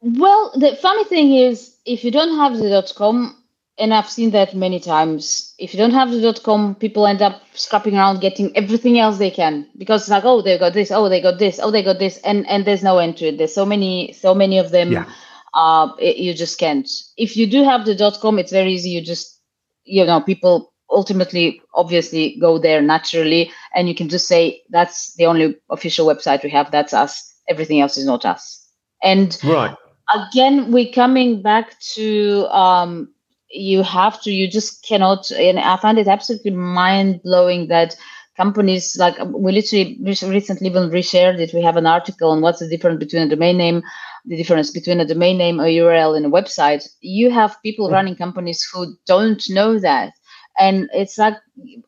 Well, 0.00 0.52
the 0.56 0.76
funny 0.76 1.04
thing 1.04 1.34
is, 1.34 1.75
if 1.86 2.04
you 2.04 2.10
don't 2.10 2.36
have 2.36 2.58
the 2.58 2.68
dot 2.68 2.92
com, 2.96 3.42
and 3.78 3.94
I've 3.94 4.08
seen 4.08 4.30
that 4.30 4.54
many 4.54 4.80
times, 4.80 5.54
if 5.58 5.72
you 5.72 5.78
don't 5.78 5.92
have 5.92 6.10
the 6.10 6.20
dot 6.20 6.42
com, 6.42 6.74
people 6.74 7.06
end 7.06 7.22
up 7.22 7.42
scrapping 7.54 7.96
around 7.96 8.20
getting 8.20 8.54
everything 8.56 8.98
else 8.98 9.18
they 9.18 9.30
can 9.30 9.68
because 9.78 10.02
it's 10.02 10.10
like, 10.10 10.24
oh, 10.24 10.42
they 10.42 10.58
got 10.58 10.72
this, 10.72 10.90
oh, 10.90 11.08
they 11.08 11.20
got 11.20 11.38
this, 11.38 11.60
oh, 11.62 11.70
they 11.70 11.82
got 11.82 11.98
this, 11.98 12.18
and 12.18 12.46
and 12.48 12.64
there's 12.64 12.82
no 12.82 12.98
end 12.98 13.16
to 13.18 13.26
it. 13.26 13.38
There's 13.38 13.54
so 13.54 13.66
many, 13.66 14.12
so 14.12 14.34
many 14.34 14.58
of 14.58 14.70
them. 14.70 14.92
Yeah. 14.92 15.10
Uh, 15.54 15.92
it, 15.98 16.16
you 16.16 16.34
just 16.34 16.58
can't. 16.58 16.88
If 17.16 17.36
you 17.36 17.46
do 17.46 17.64
have 17.64 17.86
the 17.86 17.94
dot 17.94 18.18
com, 18.20 18.38
it's 18.38 18.52
very 18.52 18.72
easy. 18.72 18.90
You 18.90 19.02
just, 19.02 19.40
you 19.84 20.04
know, 20.04 20.20
people 20.20 20.72
ultimately 20.90 21.60
obviously 21.74 22.36
go 22.40 22.58
there 22.58 22.80
naturally 22.80 23.50
and 23.74 23.88
you 23.88 23.94
can 23.94 24.08
just 24.08 24.28
say 24.28 24.62
that's 24.70 25.14
the 25.14 25.26
only 25.26 25.56
official 25.70 26.06
website 26.06 26.44
we 26.44 26.50
have 26.50 26.70
that's 26.70 26.94
us 26.94 27.34
everything 27.48 27.80
else 27.80 27.96
is 27.96 28.06
not 28.06 28.24
us 28.24 28.70
and 29.02 29.36
right 29.44 29.76
again 30.14 30.72
we're 30.72 30.92
coming 30.92 31.42
back 31.42 31.78
to 31.80 32.46
um, 32.50 33.12
you 33.50 33.82
have 33.82 34.20
to 34.22 34.32
you 34.32 34.48
just 34.48 34.84
cannot 34.84 35.30
and 35.32 35.58
i 35.58 35.76
find 35.76 35.98
it 35.98 36.08
absolutely 36.08 36.50
mind-blowing 36.50 37.68
that 37.68 37.96
companies 38.36 38.96
like 38.98 39.16
we 39.34 39.52
literally 39.52 39.98
recently 40.02 40.68
even 40.68 40.90
reshared 40.90 41.40
it. 41.40 41.54
We 41.54 41.62
have 41.62 41.76
an 41.76 41.86
article 41.86 42.30
on 42.30 42.42
what's 42.42 42.60
the 42.60 42.68
difference 42.68 42.98
between 42.98 43.22
a 43.22 43.28
domain 43.28 43.56
name 43.56 43.82
the 44.26 44.36
difference 44.36 44.70
between 44.70 45.00
a 45.00 45.06
domain 45.06 45.38
name 45.38 45.60
a 45.60 45.64
url 45.78 46.16
and 46.16 46.26
a 46.26 46.28
website. 46.28 46.88
You 47.00 47.30
have 47.30 47.62
people 47.62 47.86
mm-hmm. 47.86 47.94
running 47.94 48.16
companies 48.16 48.68
who 48.70 48.94
don't 49.06 49.42
know 49.48 49.78
that. 49.78 50.12
And 50.58 50.88
it's 50.92 51.18
like 51.18 51.34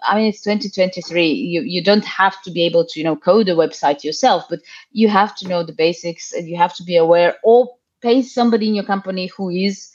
i 0.02 0.14
mean 0.14 0.28
it's 0.28 0.42
2023 0.42 1.26
you 1.26 1.62
you 1.62 1.82
don't 1.82 2.04
have 2.04 2.40
to 2.42 2.50
be 2.50 2.62
able 2.66 2.84
to 2.86 3.00
you 3.00 3.04
know 3.04 3.16
code 3.16 3.48
a 3.48 3.54
website 3.54 4.04
yourself 4.04 4.44
but 4.50 4.60
you 4.92 5.08
have 5.08 5.34
to 5.36 5.48
know 5.48 5.62
the 5.62 5.72
basics 5.72 6.32
and 6.34 6.46
you 6.46 6.56
have 6.58 6.74
to 6.74 6.82
be 6.82 6.96
aware 6.96 7.36
or 7.42 7.70
pay 8.02 8.22
somebody 8.22 8.68
in 8.68 8.74
your 8.74 8.84
company 8.84 9.26
who 9.36 9.48
is 9.50 9.90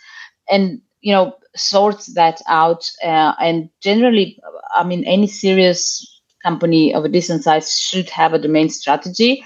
and 0.50 0.82
you 1.02 1.14
know 1.14 1.34
sorts 1.56 2.14
that 2.14 2.42
out 2.48 2.90
uh, 3.04 3.34
and 3.40 3.70
generally 3.82 4.40
i 4.76 4.84
mean 4.84 5.04
any 5.06 5.28
serious 5.28 6.22
company 6.44 6.94
of 6.94 7.06
a 7.06 7.10
decent 7.10 7.44
size 7.44 7.80
should 7.80 8.10
have 8.10 8.34
a 8.34 8.40
domain 8.40 8.70
strategy 8.70 9.44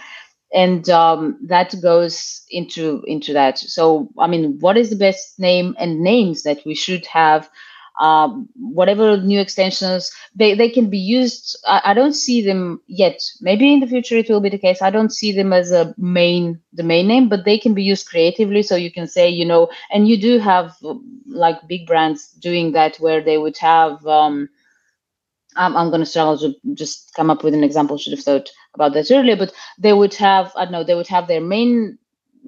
and 0.53 0.89
um, 0.89 1.37
that 1.47 1.75
goes 1.81 2.43
into 2.49 3.03
into 3.05 3.33
that. 3.33 3.57
So 3.59 4.09
i 4.17 4.27
mean 4.27 4.57
what 4.59 4.77
is 4.77 4.89
the 4.89 4.95
best 4.95 5.39
name 5.39 5.75
and 5.77 6.01
names 6.01 6.43
that 6.43 6.59
we 6.65 6.73
should 6.75 7.05
have 7.07 7.49
um, 7.99 8.47
whatever 8.55 9.17
new 9.17 9.39
extensions 9.39 10.11
they, 10.35 10.53
they 10.53 10.69
can 10.69 10.89
be 10.89 10.97
used. 10.97 11.57
I, 11.65 11.81
I, 11.85 11.93
don't 11.93 12.13
see 12.13 12.41
them 12.41 12.79
yet. 12.87 13.21
Maybe 13.41 13.73
in 13.73 13.79
the 13.79 13.87
future 13.87 14.17
it 14.17 14.29
will 14.29 14.39
be 14.39 14.49
the 14.49 14.57
case. 14.57 14.81
I 14.81 14.91
don't 14.91 15.11
see 15.11 15.31
them 15.31 15.51
as 15.51 15.71
a 15.71 15.95
main 15.97 16.59
domain 16.75 17.07
name 17.07 17.29
but 17.29 17.45
they 17.45 17.57
can 17.57 17.73
be 17.73 17.83
used 17.83 18.07
creatively. 18.07 18.61
So 18.61 18.75
you 18.75 18.91
can 18.91 19.07
say 19.07 19.29
you 19.29 19.45
know 19.45 19.69
and 19.91 20.07
you 20.07 20.19
do 20.19 20.37
have 20.39 20.75
like 21.25 21.67
big 21.67 21.87
brands 21.87 22.27
doing 22.33 22.71
that 22.73 22.97
where 22.97 23.21
they 23.21 23.37
would 23.37 23.57
have 23.57 24.05
um, 24.05 24.49
I'm, 25.57 25.75
I'm 25.75 25.89
going 25.89 26.01
to 26.01 26.05
struggle 26.05 26.37
to 26.39 26.55
just 26.75 27.13
come 27.15 27.29
up 27.29 27.43
with 27.43 27.53
an 27.53 27.63
example 27.63 27.97
should 27.97 28.13
have 28.13 28.23
thought 28.23 28.49
about 28.73 28.93
that 28.93 29.11
earlier 29.11 29.35
but 29.35 29.51
they 29.77 29.93
would 29.93 30.13
have 30.13 30.51
i 30.55 30.63
don't 30.63 30.71
know 30.71 30.83
they 30.83 30.95
would 30.95 31.07
have 31.07 31.27
their 31.27 31.41
main 31.41 31.97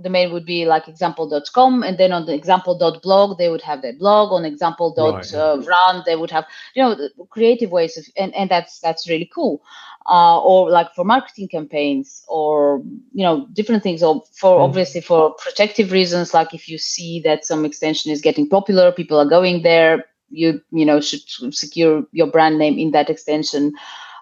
domain 0.01 0.31
would 0.31 0.45
be 0.45 0.65
like 0.65 0.87
example.com 0.87 1.83
and 1.83 1.97
then 1.97 2.11
on 2.11 2.25
the 2.25 2.33
example.blog 2.33 3.37
they 3.37 3.49
would 3.49 3.61
have 3.61 3.81
their 3.81 3.93
blog 3.93 4.31
on 4.31 4.45
example.run 4.45 5.13
right, 5.13 5.31
yeah. 5.33 6.01
they 6.05 6.15
would 6.15 6.31
have 6.31 6.45
you 6.75 6.81
know 6.81 6.97
creative 7.29 7.71
ways 7.71 7.97
of 7.97 8.05
and, 8.17 8.33
and 8.35 8.49
that's 8.49 8.79
that's 8.79 9.09
really 9.09 9.29
cool 9.33 9.61
uh, 10.09 10.39
or 10.41 10.69
like 10.69 10.93
for 10.95 11.05
marketing 11.05 11.47
campaigns 11.47 12.23
or 12.27 12.81
you 13.13 13.23
know 13.23 13.47
different 13.53 13.83
things 13.83 14.01
or 14.01 14.23
for 14.33 14.59
mm. 14.59 14.63
obviously 14.63 15.01
for 15.01 15.33
protective 15.35 15.91
reasons 15.91 16.33
like 16.33 16.53
if 16.53 16.67
you 16.69 16.77
see 16.77 17.19
that 17.19 17.45
some 17.45 17.65
extension 17.65 18.11
is 18.11 18.21
getting 18.21 18.47
popular 18.47 18.91
people 18.91 19.19
are 19.19 19.29
going 19.29 19.61
there 19.63 20.05
you 20.29 20.61
you 20.71 20.85
know 20.85 21.01
should 21.01 21.21
secure 21.53 22.03
your 22.11 22.27
brand 22.27 22.57
name 22.57 22.77
in 22.77 22.91
that 22.91 23.09
extension 23.09 23.73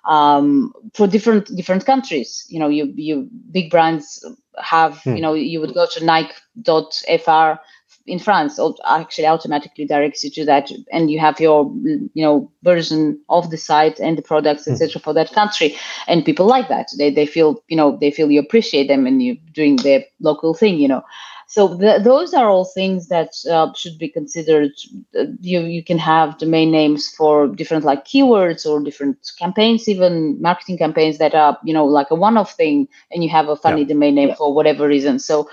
um, 0.06 0.73
for 0.93 1.06
different 1.06 1.53
different 1.56 1.86
countries 1.86 2.45
you 2.49 2.60
know 2.60 2.69
you 2.69 2.91
you 2.95 3.30
big 3.51 3.69
brands 3.69 4.25
have 4.62 5.02
hmm. 5.04 5.15
you 5.15 5.22
know 5.22 5.34
you 5.34 5.60
would 5.60 5.74
go 5.74 5.86
to 5.86 6.04
nike.fr 6.04 7.60
in 8.08 8.20
France 8.20 8.58
or 8.58 8.74
actually 8.86 9.28
automatically 9.28 9.86
directs 9.86 10.24
you 10.24 10.30
to 10.32 10.46
that 10.46 10.72
and 10.91 11.12
you 11.12 11.20
have 11.20 11.39
your 11.39 11.72
you 12.13 12.24
know 12.24 12.50
version 12.63 13.20
of 13.30 13.52
the 13.52 13.58
site 13.58 14.00
and 14.00 14.17
the 14.17 14.22
products 14.22 14.67
etc 14.67 15.00
for 15.02 15.13
that 15.13 15.32
country. 15.34 15.76
And 16.08 16.26
people 16.26 16.46
like 16.46 16.70
that. 16.70 16.88
They, 16.98 17.12
they 17.12 17.26
feel 17.26 17.62
you 17.67 17.76
know 17.76 17.98
they 18.00 18.12
feel 18.12 18.32
you 18.32 18.39
appreciate 18.39 18.88
them 18.88 19.06
and 19.06 19.22
you're 19.22 19.36
doing 19.52 19.76
their 19.78 20.06
local 20.22 20.54
thing 20.54 20.80
you 20.80 20.88
know 20.88 21.04
so 21.49 21.75
those 22.03 22.33
are 22.33 22.49
all 22.49 22.65
things 22.65 23.07
that 23.07 23.29
uh, 23.49 23.71
should 23.73 23.97
be 23.97 24.10
considered 24.10 24.71
uh, 25.17 25.23
you 25.39 25.62
you 25.62 25.81
can 25.81 25.97
have 25.97 26.38
domain 26.38 26.71
names 26.71 27.10
for 27.10 27.47
different 27.47 27.86
like 27.86 28.05
keywords 28.05 28.65
or 28.65 28.81
different 28.81 29.17
campaigns 29.39 29.88
even 29.88 30.39
marketing 30.41 30.77
campaigns 30.77 31.17
that 31.19 31.33
are 31.33 31.57
you 31.63 31.73
know 31.73 31.86
like 31.86 32.12
a 32.12 32.15
one-off 32.15 32.53
thing 32.55 32.86
and 33.12 33.23
you 33.23 33.29
have 33.29 33.47
a 33.47 33.55
funny 33.55 33.81
yeah. 33.81 33.88
domain 33.88 34.15
name 34.15 34.36
for 34.36 34.53
whatever 34.53 34.88
reason. 34.88 35.19
So 35.19 35.49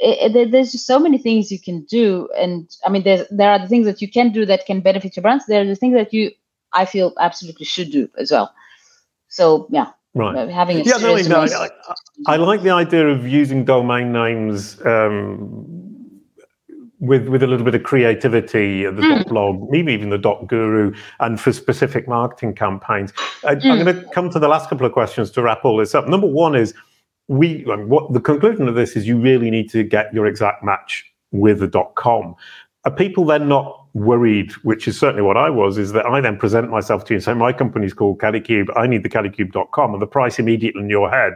eh, 0.00 0.10
eh, 0.10 0.26
it, 0.26 0.36
it, 0.36 0.50
there's 0.52 0.72
just 0.72 0.86
so 0.86 1.00
many 1.00 1.18
things 1.18 1.50
you 1.50 1.60
can 1.60 1.82
do 1.84 2.28
and 2.36 2.76
i 2.86 2.88
mean 2.88 3.02
there's 3.02 3.26
there 3.30 3.50
are 3.50 3.58
the 3.58 3.68
things 3.68 3.86
that 3.86 4.00
you 4.00 4.10
can 4.10 4.30
do 4.32 4.46
that 4.46 4.64
can 4.64 4.80
benefit 4.80 5.16
your 5.16 5.22
brands. 5.22 5.46
There 5.46 5.60
are 5.62 5.66
the 5.66 5.76
things 5.76 5.94
that 5.94 6.12
you 6.12 6.30
i 6.72 6.84
feel 6.84 7.12
absolutely 7.18 7.66
should 7.66 7.90
do 7.90 8.08
as 8.16 8.30
well. 8.30 8.54
So 9.28 9.66
yeah 9.70 9.90
right 10.14 10.48
having 10.48 10.80
a 10.80 10.82
yeah 10.82 10.96
no, 10.98 11.16
no 11.16 11.40
I, 11.40 11.68
I, 12.26 12.36
like 12.36 12.62
the 12.62 12.70
idea 12.70 13.08
of 13.08 13.26
using 13.26 13.64
domain 13.64 14.12
names 14.12 14.80
um, 14.84 16.20
with 17.00 17.28
with 17.28 17.42
a 17.42 17.46
little 17.46 17.64
bit 17.64 17.74
of 17.74 17.82
creativity 17.82 18.84
the 18.84 18.90
mm. 18.90 19.18
dot 19.18 19.28
blog 19.28 19.70
maybe 19.70 19.92
even 19.92 20.10
the 20.10 20.18
dot 20.18 20.46
guru 20.46 20.94
and 21.20 21.40
for 21.40 21.52
specific 21.52 22.06
marketing 22.06 22.54
campaigns 22.54 23.12
I, 23.44 23.54
mm. 23.54 23.70
i'm 23.70 23.84
going 23.84 23.96
to 23.96 24.08
come 24.10 24.30
to 24.30 24.38
the 24.38 24.48
last 24.48 24.68
couple 24.68 24.86
of 24.86 24.92
questions 24.92 25.30
to 25.32 25.42
wrap 25.42 25.64
all 25.64 25.78
this 25.78 25.94
up 25.94 26.06
number 26.08 26.26
one 26.26 26.54
is 26.54 26.74
we 27.28 27.62
what 27.62 28.12
the 28.12 28.20
conclusion 28.20 28.68
of 28.68 28.74
this 28.74 28.96
is 28.96 29.06
you 29.06 29.18
really 29.18 29.50
need 29.50 29.70
to 29.70 29.82
get 29.82 30.12
your 30.12 30.26
exact 30.26 30.62
match 30.62 31.04
with 31.30 31.60
the 31.60 31.68
dot 31.68 31.94
com 31.94 32.34
are 32.84 32.92
people 32.92 33.24
then 33.24 33.48
not 33.48 33.81
worried, 33.94 34.52
which 34.62 34.88
is 34.88 34.98
certainly 34.98 35.22
what 35.22 35.36
I 35.36 35.50
was, 35.50 35.78
is 35.78 35.92
that 35.92 36.06
I 36.06 36.20
then 36.20 36.38
present 36.38 36.70
myself 36.70 37.04
to 37.06 37.14
you 37.14 37.16
and 37.16 37.24
say, 37.24 37.34
my 37.34 37.52
company's 37.52 37.92
called 37.92 38.18
Kalicube, 38.18 38.68
I 38.76 38.86
need 38.86 39.02
the 39.02 39.10
kalicube.com, 39.10 39.92
and 39.92 40.02
the 40.02 40.06
price 40.06 40.38
immediately 40.38 40.82
in 40.82 40.90
your 40.90 41.10
head 41.10 41.34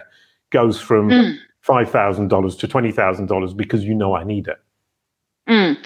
goes 0.50 0.80
from 0.80 1.10
mm. 1.10 1.36
$5,000 1.66 2.58
to 2.58 2.68
$20,000 2.68 3.56
because 3.56 3.84
you 3.84 3.94
know 3.94 4.14
I 4.14 4.24
need 4.24 4.48
it? 4.48 4.58
Mm. 5.48 5.76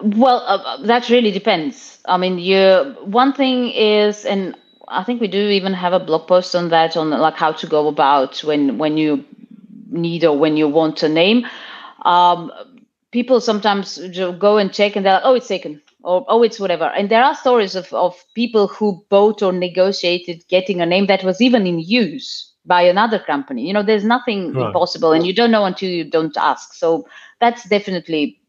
Well, 0.00 0.38
uh, 0.46 0.58
uh, 0.58 0.82
that 0.82 1.08
really 1.08 1.30
depends. 1.30 2.00
I 2.06 2.16
mean, 2.16 2.38
you 2.38 2.94
one 3.02 3.32
thing 3.32 3.70
is, 3.70 4.24
and 4.24 4.54
I 4.88 5.02
think 5.04 5.20
we 5.20 5.28
do 5.28 5.48
even 5.48 5.72
have 5.72 5.92
a 5.92 5.98
blog 5.98 6.28
post 6.28 6.54
on 6.54 6.68
that, 6.68 6.96
on 6.96 7.10
like 7.10 7.34
how 7.34 7.52
to 7.52 7.66
go 7.66 7.88
about 7.88 8.44
when 8.44 8.78
when 8.78 8.98
you 8.98 9.24
need 9.88 10.24
or 10.24 10.36
when 10.36 10.56
you 10.56 10.68
want 10.68 11.02
a 11.02 11.08
name. 11.08 11.46
Um, 12.02 12.52
people 13.10 13.40
sometimes 13.40 13.98
go 14.38 14.58
and 14.58 14.72
check, 14.72 14.96
and 14.96 15.06
they're 15.06 15.14
like, 15.14 15.22
"Oh, 15.24 15.34
it's 15.34 15.48
taken," 15.48 15.80
or 16.06 16.24
"Oh, 16.28 16.42
it's 16.42 16.60
whatever." 16.60 16.84
And 16.84 17.10
there 17.10 17.22
are 17.22 17.34
stories 17.34 17.74
of 17.74 17.92
of 17.92 18.24
people 18.34 18.68
who 18.68 19.04
bought 19.10 19.42
or 19.42 19.52
negotiated 19.52 20.44
getting 20.48 20.80
a 20.80 20.86
name 20.86 21.06
that 21.06 21.24
was 21.24 21.40
even 21.40 21.66
in 21.66 21.80
use 21.80 22.52
by 22.64 22.82
another 22.82 23.18
company. 23.18 23.66
You 23.66 23.72
know, 23.72 23.82
there's 23.82 24.04
nothing 24.04 24.52
right. 24.52 24.66
impossible, 24.66 25.12
and 25.12 25.26
you 25.26 25.34
don't 25.34 25.50
know 25.50 25.64
until 25.64 25.90
you 25.90 26.04
don't 26.04 26.36
ask. 26.36 26.74
So 26.74 27.06
that's 27.40 27.68
definitely, 27.68 28.40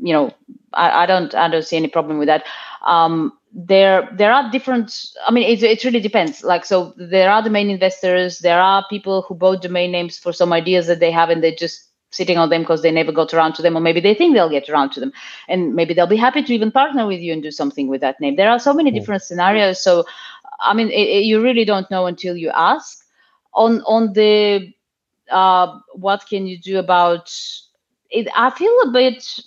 you 0.00 0.12
know, 0.12 0.32
I, 0.72 1.02
I 1.02 1.06
don't 1.06 1.34
I 1.34 1.48
don't 1.48 1.64
see 1.64 1.76
any 1.76 1.88
problem 1.88 2.18
with 2.18 2.28
that. 2.28 2.44
Um, 2.86 3.32
there 3.56 4.08
there 4.12 4.32
are 4.32 4.50
different 4.50 5.06
i 5.26 5.32
mean 5.32 5.48
it, 5.50 5.62
it 5.62 5.82
really 5.82 5.98
depends 5.98 6.44
like 6.44 6.66
so 6.66 6.92
there 6.98 7.30
are 7.30 7.42
domain 7.42 7.70
investors 7.70 8.40
there 8.40 8.60
are 8.60 8.84
people 8.90 9.22
who 9.22 9.34
bought 9.34 9.62
domain 9.62 9.90
names 9.90 10.18
for 10.18 10.30
some 10.30 10.52
ideas 10.52 10.86
that 10.86 11.00
they 11.00 11.10
have 11.10 11.30
and 11.30 11.42
they're 11.42 11.54
just 11.58 11.88
sitting 12.16 12.38
on 12.38 12.50
them 12.50 12.62
because 12.62 12.82
they 12.82 12.90
never 12.90 13.12
got 13.12 13.34
around 13.34 13.54
to 13.54 13.62
them 13.62 13.76
or 13.76 13.80
maybe 13.80 14.00
they 14.00 14.14
think 14.14 14.34
they'll 14.34 14.48
get 14.50 14.68
around 14.68 14.90
to 14.92 15.00
them. 15.00 15.12
And 15.48 15.74
maybe 15.74 15.94
they'll 15.94 16.06
be 16.06 16.16
happy 16.16 16.42
to 16.42 16.54
even 16.54 16.70
partner 16.72 17.06
with 17.06 17.20
you 17.20 17.32
and 17.32 17.42
do 17.42 17.50
something 17.50 17.88
with 17.88 18.00
that 18.00 18.20
name. 18.20 18.36
There 18.36 18.50
are 18.50 18.58
so 18.58 18.74
many 18.74 18.90
different 18.90 19.22
scenarios. 19.22 19.82
So 19.82 20.04
i 20.60 20.72
mean 20.72 20.88
it, 20.88 21.08
it, 21.18 21.24
you 21.24 21.42
really 21.42 21.64
don't 21.64 21.90
know 21.90 22.06
until 22.06 22.36
you 22.36 22.50
ask. 22.50 23.04
On 23.54 23.80
on 23.82 24.12
the 24.12 24.72
uh, 25.30 25.78
what 25.94 26.26
can 26.28 26.46
you 26.46 26.58
do 26.58 26.78
about 26.78 27.32
it? 28.10 28.28
I 28.36 28.50
feel 28.50 28.74
a 28.84 28.90
bit 28.90 29.40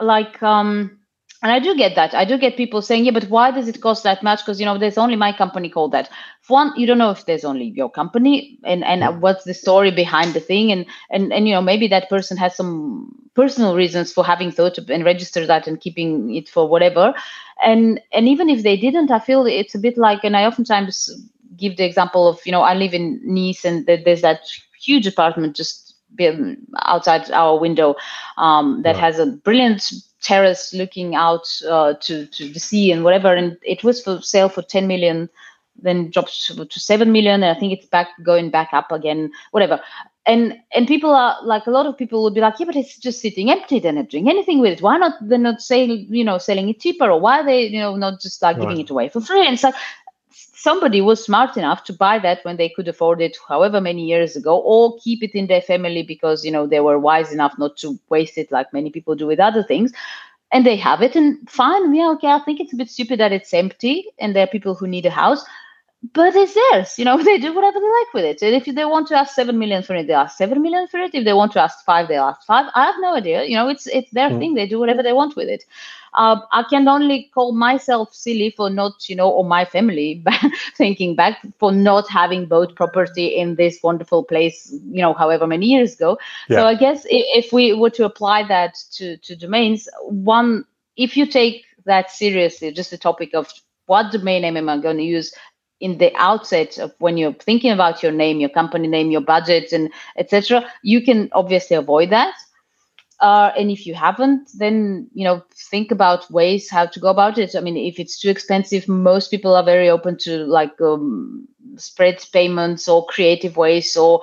like 0.00 0.42
um 0.42 0.98
and 1.44 1.52
I 1.52 1.60
do 1.60 1.76
get 1.76 1.94
that. 1.96 2.14
I 2.14 2.24
do 2.24 2.38
get 2.38 2.56
people 2.56 2.82
saying, 2.82 3.04
yeah, 3.04 3.12
but 3.12 3.26
why 3.28 3.52
does 3.52 3.68
it 3.68 3.82
cost 3.82 4.02
that 4.04 4.22
much? 4.24 4.40
Because 4.40 4.58
you 4.60 4.66
know, 4.66 4.78
there's 4.78 4.98
only 4.98 5.16
my 5.16 5.32
company 5.32 5.68
called 5.68 5.92
that. 5.92 6.10
For 6.42 6.54
one, 6.54 6.72
you 6.76 6.86
don't 6.86 6.98
know 6.98 7.10
if 7.10 7.26
there's 7.26 7.44
only 7.44 7.66
your 7.66 7.90
company 7.90 8.58
and 8.64 8.82
and 8.84 9.20
what's 9.22 9.44
the 9.44 9.54
story 9.54 9.90
behind 9.90 10.34
the 10.34 10.40
thing, 10.40 10.72
and 10.72 10.86
and 11.10 11.32
and 11.32 11.46
you 11.46 11.54
know, 11.54 11.60
maybe 11.62 11.86
that 11.88 12.08
person 12.08 12.38
has 12.38 12.56
some 12.56 13.14
personal 13.34 13.76
reasons 13.76 14.12
for 14.12 14.24
having 14.24 14.50
thought 14.52 14.78
and 14.78 15.04
registered 15.04 15.48
that 15.48 15.66
and 15.68 15.80
keeping 15.80 16.34
it 16.34 16.48
for 16.48 16.66
whatever. 16.66 17.12
And 17.62 18.00
and 18.12 18.26
even 18.28 18.48
if 18.48 18.62
they 18.62 18.76
didn't, 18.78 19.10
I 19.10 19.18
feel 19.18 19.46
it's 19.46 19.74
a 19.74 19.78
bit 19.78 19.98
like, 19.98 20.24
and 20.24 20.36
I 20.36 20.46
oftentimes 20.46 21.10
give 21.56 21.76
the 21.76 21.84
example 21.84 22.26
of, 22.26 22.40
you 22.46 22.52
know, 22.52 22.62
I 22.62 22.74
live 22.74 22.94
in 22.94 23.20
Nice 23.22 23.64
and 23.66 23.86
there's 23.86 24.22
that 24.22 24.40
huge 24.80 25.06
apartment 25.06 25.56
just 25.56 25.83
outside 26.82 27.30
our 27.30 27.58
window 27.58 27.94
um, 28.36 28.82
that 28.82 28.96
has 28.96 29.18
a 29.18 29.26
brilliant 29.26 29.92
terrace 30.22 30.72
looking 30.72 31.14
out 31.14 31.46
uh, 31.68 31.94
to 32.00 32.26
to 32.26 32.48
the 32.48 32.60
sea 32.60 32.90
and 32.90 33.04
whatever. 33.04 33.34
And 33.34 33.56
it 33.62 33.84
was 33.84 34.02
for 34.02 34.20
sale 34.22 34.48
for 34.48 34.62
10 34.62 34.86
million, 34.86 35.28
then 35.80 36.10
dropped 36.10 36.46
to, 36.46 36.64
to 36.64 36.80
7 36.80 37.12
million, 37.12 37.42
and 37.42 37.56
I 37.56 37.58
think 37.58 37.72
it's 37.72 37.86
back 37.86 38.08
going 38.22 38.50
back 38.50 38.70
up 38.72 38.90
again. 38.90 39.30
Whatever. 39.52 39.80
And 40.26 40.54
and 40.74 40.88
people 40.88 41.14
are 41.14 41.36
like 41.44 41.66
a 41.66 41.70
lot 41.70 41.84
of 41.84 41.98
people 41.98 42.22
would 42.24 42.32
be 42.32 42.40
like, 42.40 42.58
yeah, 42.58 42.64
but 42.64 42.76
it's 42.76 42.96
just 42.96 43.20
sitting 43.20 43.50
empty. 43.50 43.78
They're 43.78 43.92
not 43.92 44.08
doing 44.08 44.30
anything 44.30 44.58
with 44.58 44.72
it. 44.72 44.82
Why 44.82 44.96
not? 44.96 45.12
They're 45.20 45.38
not 45.38 45.60
saying 45.60 46.06
you 46.08 46.24
know 46.24 46.38
selling 46.38 46.70
it 46.70 46.80
cheaper, 46.80 47.10
or 47.10 47.20
why 47.20 47.40
are 47.40 47.44
they 47.44 47.66
you 47.66 47.78
know 47.78 47.94
not 47.96 48.22
just 48.22 48.40
like 48.40 48.56
right. 48.56 48.62
giving 48.62 48.80
it 48.80 48.90
away 48.90 49.10
for 49.10 49.20
free? 49.20 49.44
And 49.44 49.52
it's 49.52 49.64
like 49.64 49.74
somebody 50.64 51.00
was 51.06 51.22
smart 51.22 51.56
enough 51.58 51.84
to 51.84 51.92
buy 51.92 52.18
that 52.18 52.44
when 52.44 52.56
they 52.56 52.68
could 52.76 52.88
afford 52.88 53.20
it 53.20 53.36
however 53.48 53.80
many 53.86 54.04
years 54.10 54.36
ago 54.40 54.58
or 54.74 54.98
keep 54.98 55.22
it 55.22 55.34
in 55.40 55.46
their 55.46 55.60
family 55.70 56.02
because 56.02 56.44
you 56.44 56.52
know 56.56 56.66
they 56.66 56.80
were 56.80 56.98
wise 56.98 57.32
enough 57.38 57.56
not 57.64 57.76
to 57.76 57.98
waste 58.08 58.38
it 58.44 58.50
like 58.58 58.72
many 58.78 58.90
people 58.90 59.14
do 59.14 59.26
with 59.26 59.40
other 59.48 59.62
things. 59.62 59.92
And 60.52 60.64
they 60.66 60.76
have 60.76 61.02
it 61.02 61.16
and 61.18 61.50
fine 61.50 61.94
yeah 61.94 62.10
okay 62.10 62.28
i 62.32 62.38
think 62.44 62.60
it's 62.60 62.72
a 62.72 62.76
bit 62.80 62.90
stupid 62.90 63.18
that 63.20 63.32
it's 63.36 63.54
empty 63.60 63.94
and 64.20 64.36
there 64.36 64.44
are 64.44 64.52
people 64.52 64.76
who 64.80 64.86
need 64.86 65.06
a 65.10 65.10
house 65.10 65.44
but 66.12 66.34
it's 66.36 66.54
theirs 66.54 66.98
you 66.98 67.04
know 67.04 67.16
they 67.22 67.38
do 67.38 67.54
whatever 67.54 67.78
they 67.80 67.86
like 67.86 68.14
with 68.14 68.24
it 68.24 68.42
and 68.42 68.54
if 68.54 68.74
they 68.74 68.84
want 68.84 69.08
to 69.08 69.16
ask 69.16 69.34
7 69.34 69.58
million 69.58 69.82
for 69.82 69.94
it 69.94 70.06
they 70.06 70.12
ask 70.12 70.36
7 70.36 70.60
million 70.60 70.86
for 70.88 70.98
it 70.98 71.14
if 71.14 71.24
they 71.24 71.32
want 71.32 71.52
to 71.52 71.60
ask 71.60 71.84
5 71.84 72.08
they 72.08 72.16
ask 72.16 72.42
5 72.42 72.66
i 72.74 72.84
have 72.84 72.96
no 73.00 73.14
idea 73.14 73.44
you 73.44 73.56
know 73.56 73.68
it's 73.68 73.86
it's 73.86 74.10
their 74.10 74.30
mm. 74.30 74.38
thing 74.38 74.54
they 74.54 74.66
do 74.66 74.78
whatever 74.78 75.02
they 75.02 75.12
want 75.12 75.36
with 75.36 75.48
it 75.48 75.64
uh, 76.14 76.40
I 76.52 76.62
can 76.62 76.86
only 76.86 77.30
call 77.34 77.52
myself 77.52 78.14
silly 78.14 78.54
for 78.56 78.70
not, 78.70 79.08
you 79.08 79.16
know, 79.16 79.28
or 79.28 79.44
my 79.44 79.64
family 79.64 80.24
thinking 80.76 81.16
back 81.16 81.44
for 81.58 81.72
not 81.72 82.08
having 82.08 82.46
bought 82.46 82.76
property 82.76 83.26
in 83.26 83.56
this 83.56 83.80
wonderful 83.82 84.22
place, 84.22 84.70
you 84.70 85.02
know, 85.02 85.12
however 85.12 85.46
many 85.46 85.66
years 85.66 85.94
ago. 85.94 86.18
Yeah. 86.48 86.58
So 86.58 86.66
I 86.66 86.74
guess 86.76 87.04
if, 87.06 87.46
if 87.46 87.52
we 87.52 87.72
were 87.72 87.90
to 87.90 88.04
apply 88.04 88.46
that 88.46 88.76
to, 88.92 89.16
to 89.16 89.34
domains, 89.34 89.88
one, 90.02 90.64
if 90.96 91.16
you 91.16 91.26
take 91.26 91.64
that 91.84 92.10
seriously, 92.10 92.70
just 92.72 92.92
the 92.92 92.98
topic 92.98 93.34
of 93.34 93.52
what 93.86 94.12
domain 94.12 94.42
name 94.42 94.56
am 94.56 94.68
I 94.68 94.78
going 94.78 94.96
to 94.98 95.02
use 95.02 95.34
in 95.84 95.98
the 95.98 96.10
outset 96.16 96.78
of 96.78 96.94
when 96.98 97.18
you're 97.18 97.34
thinking 97.34 97.70
about 97.70 98.02
your 98.02 98.10
name, 98.10 98.40
your 98.40 98.48
company 98.48 98.88
name, 98.88 99.10
your 99.10 99.20
budget, 99.20 99.70
and 99.70 99.90
etc., 100.16 100.64
you 100.82 101.04
can 101.04 101.28
obviously 101.32 101.76
avoid 101.76 102.08
that. 102.08 102.34
Uh, 103.20 103.52
and 103.58 103.70
if 103.70 103.86
you 103.86 103.94
haven't, 103.94 104.50
then 104.54 105.06
you 105.12 105.24
know 105.24 105.42
think 105.70 105.90
about 105.90 106.30
ways 106.30 106.70
how 106.70 106.86
to 106.86 106.98
go 106.98 107.08
about 107.08 107.36
it. 107.36 107.54
I 107.54 107.60
mean, 107.60 107.76
if 107.76 108.00
it's 108.00 108.18
too 108.18 108.30
expensive, 108.30 108.88
most 108.88 109.30
people 109.30 109.54
are 109.54 109.62
very 109.62 109.90
open 109.90 110.16
to 110.20 110.46
like 110.46 110.80
um, 110.80 111.46
spread 111.76 112.24
payments 112.32 112.88
or 112.88 113.04
creative 113.04 113.58
ways. 113.58 113.94
Or 113.94 114.22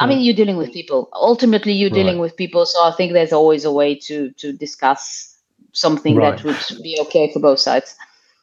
I 0.00 0.06
mean, 0.06 0.20
you're 0.20 0.34
dealing 0.34 0.56
with 0.56 0.72
people. 0.72 1.08
Ultimately, 1.12 1.74
you're 1.74 1.90
dealing 1.90 2.16
right. 2.16 2.26
with 2.26 2.36
people. 2.36 2.66
So 2.66 2.82
I 2.82 2.90
think 2.90 3.12
there's 3.12 3.32
always 3.32 3.64
a 3.64 3.72
way 3.72 3.94
to 4.08 4.32
to 4.32 4.52
discuss 4.52 5.38
something 5.70 6.16
right. 6.16 6.36
that 6.36 6.44
would 6.44 6.82
be 6.82 6.98
okay 7.02 7.32
for 7.32 7.38
both 7.38 7.60
sides. 7.60 7.94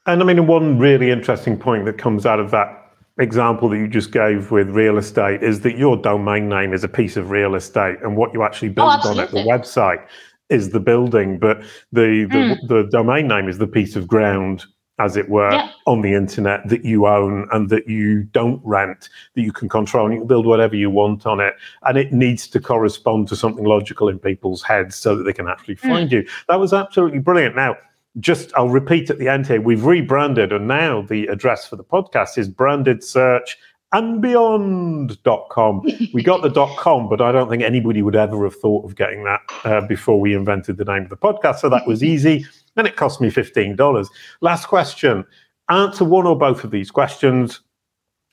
And 0.05 0.21
I 0.21 0.25
mean, 0.25 0.45
one 0.47 0.77
really 0.77 1.09
interesting 1.09 1.57
point 1.57 1.85
that 1.85 1.97
comes 1.97 2.25
out 2.25 2.39
of 2.39 2.51
that 2.51 2.93
example 3.17 3.69
that 3.69 3.77
you 3.77 3.87
just 3.87 4.11
gave 4.11 4.51
with 4.51 4.69
real 4.69 4.97
estate 4.97 5.41
is 5.41 5.61
that 5.61 5.77
your 5.77 5.95
domain 5.95 6.49
name 6.49 6.73
is 6.73 6.83
a 6.83 6.87
piece 6.87 7.15
of 7.15 7.31
real 7.31 7.55
estate 7.55 7.97
and 8.03 8.17
what 8.17 8.33
you 8.33 8.43
actually 8.43 8.69
build 8.69 8.99
oh, 9.03 9.09
on 9.09 9.19
it, 9.19 9.31
the 9.31 9.37
website, 9.37 10.05
is 10.49 10.69
the 10.69 10.79
building, 10.79 11.39
but 11.39 11.61
the 11.91 12.27
the, 12.29 12.37
mm. 12.37 12.67
the 12.67 12.87
domain 12.91 13.27
name 13.27 13.49
is 13.49 13.57
the 13.57 13.67
piece 13.67 13.95
of 13.95 14.07
ground 14.07 14.65
as 14.99 15.17
it 15.17 15.27
were, 15.27 15.51
yeah. 15.51 15.69
on 15.87 16.01
the 16.01 16.13
internet 16.13 16.67
that 16.69 16.85
you 16.85 17.05
own 17.05 17.47
and 17.51 17.69
that 17.69 17.87
you 17.87 18.23
don't 18.23 18.61
rent, 18.63 19.09
that 19.33 19.41
you 19.41 19.51
can 19.51 19.67
control 19.67 20.05
and 20.05 20.13
you 20.13 20.19
can 20.21 20.27
build 20.27 20.45
whatever 20.45 20.75
you 20.75 20.89
want 20.89 21.25
on 21.25 21.41
it. 21.41 21.53
And 21.83 21.97
it 21.97 22.13
needs 22.13 22.47
to 22.47 22.61
correspond 22.61 23.27
to 23.27 23.35
something 23.35 23.65
logical 23.65 24.07
in 24.07 24.19
people's 24.19 24.63
heads 24.63 24.95
so 24.95 25.15
that 25.17 25.23
they 25.23 25.33
can 25.33 25.49
actually 25.49 25.75
hmm. 25.75 25.89
find 25.89 26.09
mm. 26.09 26.13
you. 26.13 26.27
That 26.47 26.59
was 26.59 26.73
absolutely 26.73 27.19
brilliant. 27.19 27.55
Now, 27.55 27.75
just 28.19 28.51
I'll 28.55 28.69
repeat 28.69 29.09
at 29.09 29.19
the 29.19 29.27
end 29.27 29.47
here, 29.47 29.61
we've 29.61 29.85
rebranded 29.85 30.53
and 30.53 30.67
now 30.67 31.01
the 31.01 31.27
address 31.27 31.67
for 31.67 31.75
the 31.75 31.83
podcast 31.83 32.37
is 32.37 32.47
branded 32.47 33.03
search 33.03 33.57
and 33.91 34.21
beyond.com. 34.21 35.81
we 36.13 36.23
got 36.23 36.41
the 36.41 36.49
dot 36.49 36.75
.com, 36.77 37.07
but 37.07 37.21
I 37.21 37.31
don't 37.31 37.49
think 37.49 37.63
anybody 37.63 38.01
would 38.01 38.15
ever 38.15 38.43
have 38.43 38.55
thought 38.55 38.83
of 38.83 38.95
getting 38.95 39.23
that 39.23 39.41
uh, 39.63 39.81
before 39.87 40.19
we 40.19 40.33
invented 40.35 40.77
the 40.77 40.85
name 40.85 41.03
of 41.03 41.09
the 41.09 41.17
podcast. 41.17 41.59
So 41.59 41.69
that 41.69 41.87
was 41.87 42.03
easy. 42.13 42.45
And 42.75 42.87
it 42.87 42.97
cost 42.97 43.21
me 43.21 43.29
$15. 43.29 44.07
Last 44.41 44.65
question. 44.67 45.23
Answer 45.69 46.03
one 46.03 46.27
or 46.27 46.37
both 46.37 46.63
of 46.63 46.71
these 46.71 46.91
questions. 46.91 47.61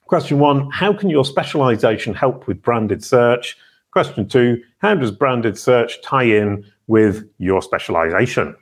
Question 0.07 0.39
one, 0.39 0.69
how 0.71 0.93
can 0.93 1.09
your 1.09 1.25
specialization 1.25 2.13
help 2.13 2.47
with 2.47 2.61
branded 2.61 3.05
search? 3.05 3.57
Question 3.93 4.29
two, 4.29 4.61
how 4.79 4.95
does 4.95 5.11
branded 5.11 5.57
search 5.59 6.03
tie 6.03 6.25
in 6.25 6.65
with 6.87 7.29
your 7.39 7.63
specialization? 7.63 8.57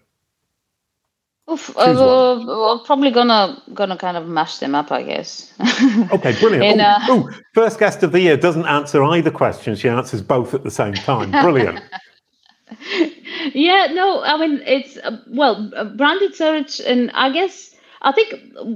Oof, 1.50 1.76
uh, 1.76 2.44
we're 2.46 2.78
probably 2.80 3.10
gonna 3.10 3.60
gonna 3.74 3.96
kind 3.96 4.16
of 4.16 4.28
mash 4.28 4.58
them 4.58 4.74
up, 4.74 4.92
I 4.92 5.02
guess. 5.02 5.52
okay, 6.12 6.38
brilliant. 6.38 6.64
In, 6.64 6.80
uh... 6.80 7.24
first 7.54 7.78
guest 7.78 8.02
of 8.02 8.12
the 8.12 8.20
year 8.20 8.36
doesn't 8.36 8.66
answer 8.66 9.02
either 9.02 9.30
question; 9.30 9.74
she 9.74 9.88
answers 9.88 10.22
both 10.22 10.54
at 10.54 10.62
the 10.62 10.70
same 10.70 10.94
time. 10.94 11.30
Brilliant. 11.30 11.80
yeah, 13.52 13.88
no, 13.92 14.22
I 14.22 14.36
mean 14.36 14.62
it's 14.64 14.96
uh, 14.98 15.18
well 15.28 15.70
uh, 15.74 15.84
branded 15.84 16.36
search, 16.36 16.80
and 16.80 17.10
I 17.14 17.32
guess 17.32 17.74
I 18.02 18.12
think 18.12 18.34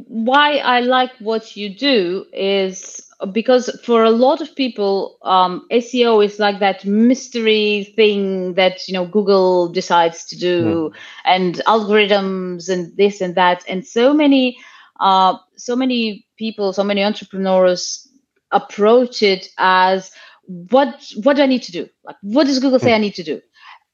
why 0.08 0.56
I 0.56 0.80
like 0.80 1.12
what 1.20 1.56
you 1.56 1.72
do 1.72 2.26
is 2.32 3.03
because 3.26 3.70
for 3.84 4.04
a 4.04 4.10
lot 4.10 4.40
of 4.40 4.54
people 4.54 5.18
um, 5.22 5.66
seo 5.72 6.24
is 6.24 6.38
like 6.38 6.58
that 6.60 6.84
mystery 6.84 7.92
thing 7.96 8.54
that 8.54 8.86
you 8.88 8.94
know 8.94 9.06
google 9.06 9.68
decides 9.68 10.24
to 10.24 10.38
do 10.38 10.64
mm. 10.64 10.94
and 11.24 11.56
algorithms 11.66 12.68
and 12.68 12.96
this 12.96 13.20
and 13.20 13.34
that 13.34 13.64
and 13.68 13.86
so 13.86 14.12
many 14.12 14.56
uh, 15.00 15.36
so 15.56 15.76
many 15.76 16.26
people 16.36 16.72
so 16.72 16.84
many 16.84 17.02
entrepreneurs 17.02 18.08
approach 18.52 19.22
it 19.22 19.48
as 19.58 20.10
what 20.46 21.02
what 21.22 21.36
do 21.36 21.42
i 21.42 21.46
need 21.46 21.62
to 21.62 21.72
do 21.72 21.88
like 22.04 22.16
what 22.22 22.44
does 22.46 22.58
google 22.58 22.78
say 22.78 22.90
mm. 22.90 22.94
i 22.94 22.98
need 22.98 23.14
to 23.14 23.22
do 23.22 23.40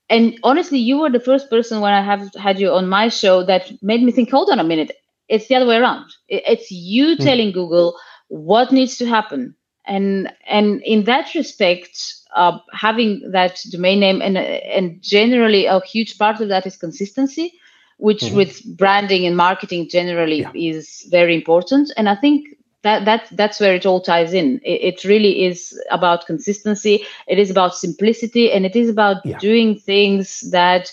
and 0.08 0.38
honestly 0.42 0.78
you 0.78 0.98
were 0.98 1.10
the 1.10 1.20
first 1.20 1.48
person 1.48 1.80
when 1.80 1.92
i 1.92 2.02
have 2.02 2.34
had 2.34 2.58
you 2.58 2.70
on 2.70 2.88
my 2.88 3.08
show 3.08 3.42
that 3.44 3.70
made 3.82 4.02
me 4.02 4.12
think 4.12 4.30
hold 4.30 4.50
on 4.50 4.58
a 4.58 4.64
minute 4.64 4.90
it's 5.28 5.46
the 5.46 5.54
other 5.54 5.66
way 5.66 5.76
around 5.76 6.10
it's 6.28 6.70
you 6.70 7.16
mm. 7.16 7.24
telling 7.24 7.52
google 7.52 7.96
what 8.30 8.72
needs 8.72 8.96
to 8.96 9.06
happen 9.06 9.54
and 9.90 10.32
and 10.46 10.82
in 10.82 11.04
that 11.04 11.34
respect, 11.34 12.14
uh, 12.36 12.58
having 12.72 13.28
that 13.32 13.60
domain 13.70 14.00
name 14.00 14.22
and 14.22 14.38
and 14.38 15.02
generally 15.02 15.66
a 15.66 15.80
huge 15.80 16.16
part 16.16 16.40
of 16.40 16.48
that 16.48 16.66
is 16.66 16.76
consistency, 16.76 17.52
which 17.98 18.20
mm-hmm. 18.20 18.36
with 18.36 18.64
branding 18.76 19.26
and 19.26 19.36
marketing 19.36 19.88
generally 19.88 20.40
yeah. 20.40 20.52
is 20.54 21.06
very 21.10 21.34
important. 21.34 21.92
And 21.96 22.08
I 22.08 22.14
think 22.14 22.46
that 22.82 23.04
that 23.04 23.28
that's 23.32 23.58
where 23.58 23.74
it 23.74 23.84
all 23.84 24.00
ties 24.00 24.32
in. 24.32 24.60
It, 24.62 25.02
it, 25.02 25.04
really 25.04 25.44
is 25.44 25.78
about 25.90 26.26
consistency. 26.26 27.04
It 27.26 27.38
is 27.38 27.50
about 27.50 27.74
simplicity, 27.74 28.52
and 28.52 28.64
it 28.64 28.76
is 28.76 28.88
about 28.88 29.24
yeah. 29.24 29.38
doing 29.38 29.78
things 29.78 30.40
that 30.52 30.92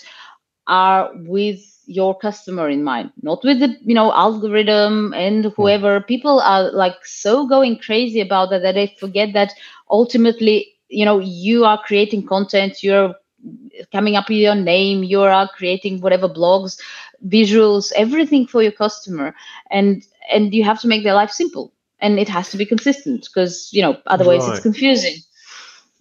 are 0.66 1.10
with 1.14 1.62
your 1.88 2.16
customer 2.18 2.68
in 2.70 2.84
mind 2.84 3.10
not 3.22 3.42
with 3.44 3.60
the 3.60 3.76
you 3.82 3.94
know 3.94 4.12
algorithm 4.12 5.14
and 5.14 5.46
whoever. 5.56 6.00
People 6.00 6.40
are 6.40 6.70
like 6.72 6.94
so 7.04 7.46
going 7.48 7.78
crazy 7.78 8.20
about 8.20 8.50
that 8.50 8.62
that 8.62 8.74
they 8.74 8.94
forget 9.00 9.32
that 9.34 9.52
ultimately 9.90 10.68
you 10.88 11.04
know 11.04 11.18
you 11.18 11.64
are 11.64 11.80
creating 11.82 12.26
content 12.26 12.82
you're 12.82 13.14
coming 13.92 14.16
up 14.16 14.28
with 14.28 14.38
your 14.38 14.54
name 14.54 15.04
you 15.04 15.20
are 15.20 15.48
creating 15.56 16.00
whatever 16.00 16.28
blogs 16.28 16.78
visuals 17.26 17.92
everything 17.96 18.46
for 18.46 18.62
your 18.62 18.72
customer. 18.72 19.34
And 19.70 20.04
and 20.32 20.54
you 20.54 20.64
have 20.64 20.80
to 20.82 20.88
make 20.88 21.04
their 21.04 21.14
life 21.14 21.30
simple. 21.30 21.72
And 22.00 22.18
it 22.18 22.28
has 22.28 22.50
to 22.50 22.58
be 22.58 22.66
consistent 22.66 23.28
because 23.32 23.70
you 23.72 23.82
know 23.82 23.96
otherwise 24.06 24.48
right. 24.48 24.50
it's 24.50 24.60
confusing 24.60 25.16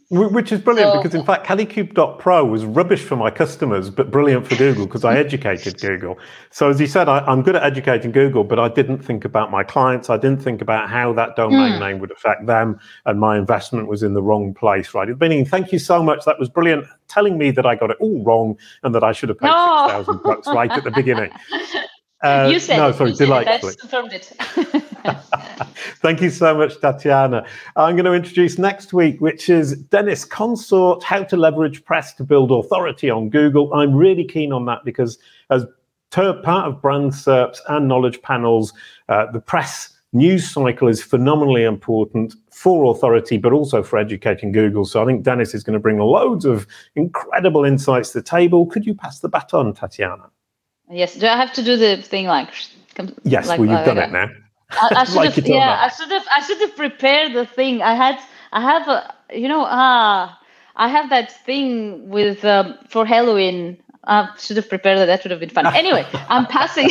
which 0.10 0.54
is 0.54 0.62
brilliant 0.62 0.93
so, 0.93 0.98
because, 1.02 1.13
in 1.13 1.26
fact, 1.26 1.46
Kalicube.pro 1.46 2.46
was 2.46 2.63
rubbish 2.63 3.04
for 3.04 3.17
my 3.17 3.30
customers, 3.30 3.89
but 3.89 4.10
brilliant 4.10 4.48
for 4.48 4.56
Google 4.56 4.86
because 4.86 5.04
I 5.04 5.17
educated 5.17 5.78
Google. 5.82 6.17
So, 6.50 6.70
as 6.70 6.80
you 6.80 6.88
said, 6.88 7.10
I, 7.10 7.30
am 7.30 7.41
good 7.41 7.58
at 7.58 7.63
educating 7.63 8.13
Google, 8.13 8.46
but 8.46 8.58
I 8.58 8.70
didn't 8.70 9.00
think 9.00 9.26
about 9.26 9.52
my 9.52 9.63
clients. 9.63 10.10
I 10.10 10.15
didn't 10.15 10.41
think 10.41 10.62
about 10.62 10.89
how 10.89 11.12
that 11.13 11.36
domain 11.36 11.74
mm. 11.74 11.80
name 11.80 12.00
would 12.00 12.12
affect 12.12 12.46
them, 12.46 12.80
and 13.06 13.20
my 13.20 13.38
investment 13.38 13.88
was 13.89 14.02
in 14.02 14.13
the 14.13 14.22
wrong 14.22 14.54
place. 14.54 14.93
Right, 14.93 15.17
Benny, 15.20 15.43
thank 15.43 15.74
you 15.74 15.80
so 15.80 16.02
much. 16.02 16.24
That 16.24 16.39
was 16.39 16.48
brilliant, 16.48 16.86
telling 17.10 17.38
me 17.38 17.52
that 17.52 17.65
I 17.65 17.76
got 17.76 17.91
it 17.91 17.98
all 18.00 18.24
wrong 18.24 18.58
and 18.84 18.96
that 18.96 19.04
I 19.04 19.12
should 19.12 19.28
have 19.28 19.39
paid 19.39 19.48
no. 19.48 19.88
six 19.88 19.91
thousand 19.91 20.24
bucks 20.24 20.48
right 20.48 20.72
at 20.72 20.86
the 20.86 20.91
beginning. 20.91 21.32
Uh, 22.21 22.49
you 22.51 22.60
said 22.60 22.77
no, 22.77 22.91
sorry, 22.91 23.13
delightfully. 23.13 23.73
That's 23.73 23.75
confirmed 23.75 24.13
it. 24.13 24.34
Thank 26.01 26.21
you 26.21 26.30
so 26.30 26.58
much, 26.58 26.80
Tatiana. 26.80 27.45
I'm 27.75 27.95
going 27.95 28.06
to 28.06 28.13
introduce 28.13 28.58
next 28.58 28.91
week, 28.91 29.21
which 29.21 29.49
is 29.49 29.77
Dennis 29.77 30.25
Consorte, 30.25 31.03
How 31.03 31.23
to 31.23 31.38
Leverage 31.38 31.86
Press 31.86 32.13
to 32.15 32.23
Build 32.23 32.51
Authority 32.51 33.10
on 33.10 33.30
Google. 33.30 33.71
I'm 33.73 33.93
really 33.93 34.25
keen 34.25 34.51
on 34.51 34.65
that 34.65 34.84
because 34.84 35.19
as 35.51 35.65
part 36.12 36.67
of 36.67 36.82
brand 36.82 37.12
SERPs 37.12 37.60
and 37.67 37.88
knowledge 37.88 38.21
panels, 38.21 38.73
uh, 39.10 39.32
the 39.32 39.39
press 39.39 39.97
news 40.13 40.49
cycle 40.49 40.88
is 40.88 41.03
phenomenally 41.03 41.63
important 41.63 42.34
for 42.51 42.91
authority, 42.91 43.38
but 43.38 43.53
also 43.53 43.84
for 43.84 43.99
educating 43.99 44.51
Google. 44.51 44.86
So 44.86 45.03
I 45.03 45.06
think 45.06 45.23
Dennis 45.23 45.53
is 45.53 45.63
going 45.63 45.73
to 45.73 45.80
bring 45.80 45.99
loads 45.99 46.45
of 46.45 46.65
incredible 46.95 47.63
insights 47.63 48.12
to 48.12 48.19
the 48.19 48.23
table. 48.23 48.65
Could 48.65 48.86
you 48.86 48.95
pass 48.95 49.19
the 49.19 49.30
baton, 49.30 49.73
Tatiana? 49.73 50.30
Yes. 50.89 51.15
Do 51.15 51.28
I 51.28 51.38
have 51.38 51.54
to 51.54 51.63
do 51.63 51.78
the 51.78 52.02
thing 52.02 52.26
like? 52.28 52.50
Yes. 53.23 53.47
Like, 53.47 53.60
well, 53.60 53.69
you've 53.69 53.80
uh, 53.80 53.86
done 53.86 53.97
it 53.97 54.12
now. 54.12 54.30
I, 54.71 54.89
I 54.97 55.04
should 55.06 55.15
like 55.15 55.34
have, 55.34 55.47
yeah, 55.47 55.80
I 55.82 55.89
should 55.89 56.12
have, 56.12 56.26
I 56.34 56.41
should 56.41 56.60
have 56.62 56.76
prepared 56.76 57.34
the 57.34 57.45
thing. 57.45 57.82
I 57.82 57.93
had, 57.93 58.19
I 58.52 58.62
have 58.62 58.88
a, 58.88 59.13
you 59.34 59.47
know, 59.47 59.65
ah, 59.67 60.39
I 60.76 60.88
have 60.89 61.10
that 61.10 61.32
thing 61.45 62.10
with 62.10 62.43
um, 62.45 62.78
for 62.89 63.06
Halloween. 63.06 63.78
I 64.04 64.30
should 64.39 64.58
have 64.58 64.69
prepared 64.69 65.00
that. 65.00 65.06
That 65.06 65.23
would 65.23 65.32
have 65.32 65.39
been 65.39 65.50
fun. 65.50 65.67
Anyway, 65.76 66.06
I'm 66.30 66.45
passing, 66.45 66.89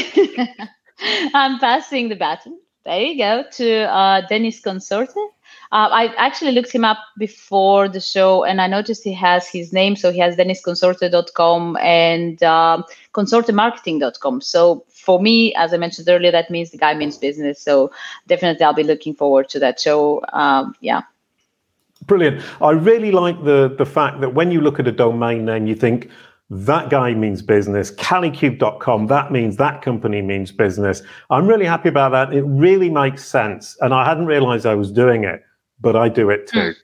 I'm 1.35 1.59
passing 1.59 2.09
the 2.09 2.17
baton. 2.17 2.59
There 2.85 3.01
you 3.01 3.19
go 3.19 3.45
to 3.53 3.83
uh, 3.83 4.27
Dennis 4.29 4.61
Consorte. 4.61 5.17
Uh, 5.73 5.89
I 5.91 6.15
actually 6.17 6.53
looked 6.53 6.73
him 6.73 6.85
up 6.85 6.99
before 7.19 7.89
the 7.89 8.01
show 8.01 8.45
and 8.45 8.61
I 8.61 8.67
noticed 8.67 9.03
he 9.03 9.13
has 9.15 9.49
his 9.49 9.73
name. 9.73 9.97
So 9.97 10.13
he 10.13 10.19
has 10.21 10.37
dennisconsorte.com 10.37 11.77
and 11.79 12.43
um, 12.43 12.85
consortemarketing.com. 13.15 14.41
So 14.41 14.85
for 14.89 15.21
me, 15.21 15.55
as 15.55 15.75
I 15.75 15.77
mentioned 15.77 16.09
earlier, 16.09 16.31
that 16.31 16.51
means 16.51 16.71
the 16.71 16.79
guy 16.79 16.95
means 16.95 17.19
business. 17.19 17.61
So 17.61 17.91
definitely 18.27 18.65
I'll 18.65 18.75
be 18.75 18.83
looking 18.85 19.15
forward 19.15 19.49
to 19.51 19.59
that 19.61 19.81
show. 19.81 20.23
Um, 20.33 20.75
yeah. 20.81 21.03
Brilliant. 22.05 22.45
I 22.61 22.71
really 22.71 23.11
like 23.11 23.43
the 23.45 23.75
the 23.77 23.87
fact 23.87 24.21
that 24.21 24.35
when 24.35 24.51
you 24.51 24.61
look 24.61 24.79
at 24.79 24.87
a 24.87 24.93
domain 24.93 25.47
name, 25.47 25.67
you 25.67 25.75
think 25.75 26.11
that 26.51 26.91
guy 26.91 27.15
means 27.15 27.43
business. 27.43 27.91
Kalicube.com, 27.91 29.09
that 29.09 29.33
means 29.33 29.57
that 29.57 29.83
company 29.83 30.23
means 30.23 30.53
business. 30.53 31.03
I'm 31.31 31.47
really 31.49 31.65
happy 31.65 31.89
about 31.89 32.13
that. 32.13 32.33
It 32.33 32.43
really 32.43 32.91
makes 32.91 33.25
sense. 33.25 33.77
And 33.81 33.93
I 33.93 34.05
hadn't 34.05 34.27
realized 34.27 34.67
I 34.67 34.75
was 34.75 34.93
doing 34.93 35.25
it, 35.25 35.43
but 35.81 35.97
I 35.97 36.09
do 36.09 36.31
it 36.31 36.47
too. 36.49 36.59
Mm. 36.59 36.75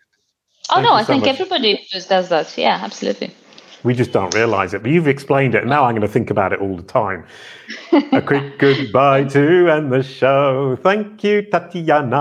Oh, 0.70 0.74
Thank 0.76 0.86
no, 0.86 0.92
I 0.94 1.02
so 1.02 1.06
think 1.08 1.24
much. 1.26 1.34
everybody 1.34 1.86
just 1.90 2.08
does 2.08 2.28
that. 2.28 2.56
Yeah, 2.56 2.78
absolutely. 2.82 3.34
We 3.84 3.94
just 3.94 4.12
don't 4.12 4.32
realize 4.34 4.74
it, 4.74 4.82
but 4.82 4.92
you've 4.92 5.08
explained 5.08 5.56
it. 5.56 5.66
Now 5.66 5.84
I'm 5.84 5.94
going 5.96 6.02
to 6.02 6.08
think 6.08 6.30
about 6.30 6.52
it 6.52 6.60
all 6.60 6.76
the 6.76 6.84
time. 6.84 7.26
A 8.12 8.22
quick 8.22 8.58
goodbye 8.60 9.24
to 9.24 9.68
end 9.70 9.92
the 9.92 10.04
show. 10.04 10.76
Thank 10.82 11.24
you, 11.24 11.42
Tatiana. 11.42 12.20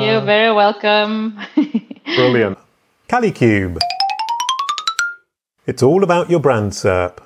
You're 0.00 0.20
very 0.20 0.52
welcome. 0.54 1.36
Brilliant. 2.04 2.58
Kalicube. 3.08 3.78
It's 5.66 5.82
all 5.82 6.04
about 6.04 6.30
your 6.30 6.38
brand 6.40 6.72
SERP. 6.72 7.18